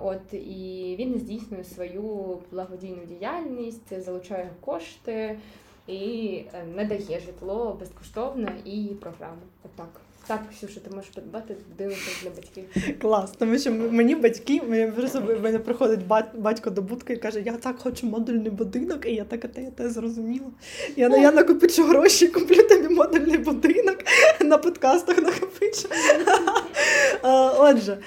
От 0.00 0.34
і 0.34 0.96
він 0.98 1.18
здійснює 1.18 1.64
свою 1.64 2.38
благодійну 2.50 3.04
діяльність, 3.04 4.00
залучає 4.02 4.50
кошти 4.60 5.38
і 5.86 6.42
надає 6.74 7.20
житло 7.20 7.76
безкоштовно 7.80 8.48
і 8.64 8.88
програму. 9.00 9.42
Отак. 9.64 10.00
Так, 10.26 10.40
Ксюша, 10.50 10.80
ти 10.80 10.94
можеш 10.94 11.10
придбати 11.10 11.56
будинок 11.68 11.98
для 12.22 12.30
батьків. 12.30 12.64
Клас, 13.00 13.32
тому 13.38 13.58
що 13.58 13.72
мені 13.72 14.14
батьки, 14.14 14.62
мені 14.68 14.92
просто 14.92 15.22
мене 15.42 15.58
приходить 15.58 16.00
батько 16.34 16.70
до 16.70 16.82
будки 16.82 17.12
і 17.12 17.16
каже, 17.16 17.40
я 17.40 17.52
так 17.52 17.78
хочу 17.78 18.06
модульний 18.06 18.50
будинок, 18.50 19.06
і 19.06 19.14
я 19.14 19.24
так, 19.24 19.40
те, 19.40 19.62
я 19.62 19.70
те 19.70 19.90
зрозуміла. 19.90 20.46
Я, 20.96 21.08
я 21.08 21.32
накопичу 21.32 21.84
гроші, 21.84 22.28
куплю 22.28 22.68
тобі 22.68 22.94
модульний 22.94 23.38
будинок, 23.38 23.96
на 24.40 24.58
подкастах 24.58 25.16
накопичу. 25.18 25.88
Отже, 27.58 27.98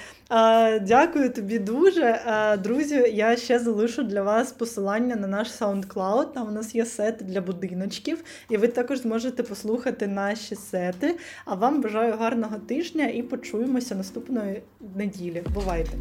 дякую 0.82 1.32
тобі 1.32 1.58
дуже. 1.58 2.20
Друзі, 2.62 2.94
я 3.14 3.36
ще 3.36 3.58
залишу 3.58 4.02
для 4.02 4.22
вас 4.22 4.52
посилання 4.52 5.16
на 5.16 5.26
наш 5.26 5.48
SoundCloud. 5.60 6.32
Там 6.32 6.48
у 6.48 6.50
нас 6.50 6.74
є 6.74 6.86
сет 6.86 7.16
для 7.20 7.40
будиночків, 7.40 8.24
і 8.50 8.56
ви 8.56 8.68
також 8.68 8.98
зможете 8.98 9.42
послухати 9.42 10.06
наші 10.06 10.54
сети. 10.54 11.16
А 11.44 11.54
вам 11.54 11.80
бажаю 12.04 12.18
гарного 12.20 12.56
тижня 12.58 13.06
і 13.06 13.22
почуємося 13.22 13.94
наступної 13.94 14.62
неділі. 14.96 15.42
Бувайте! 15.54 15.92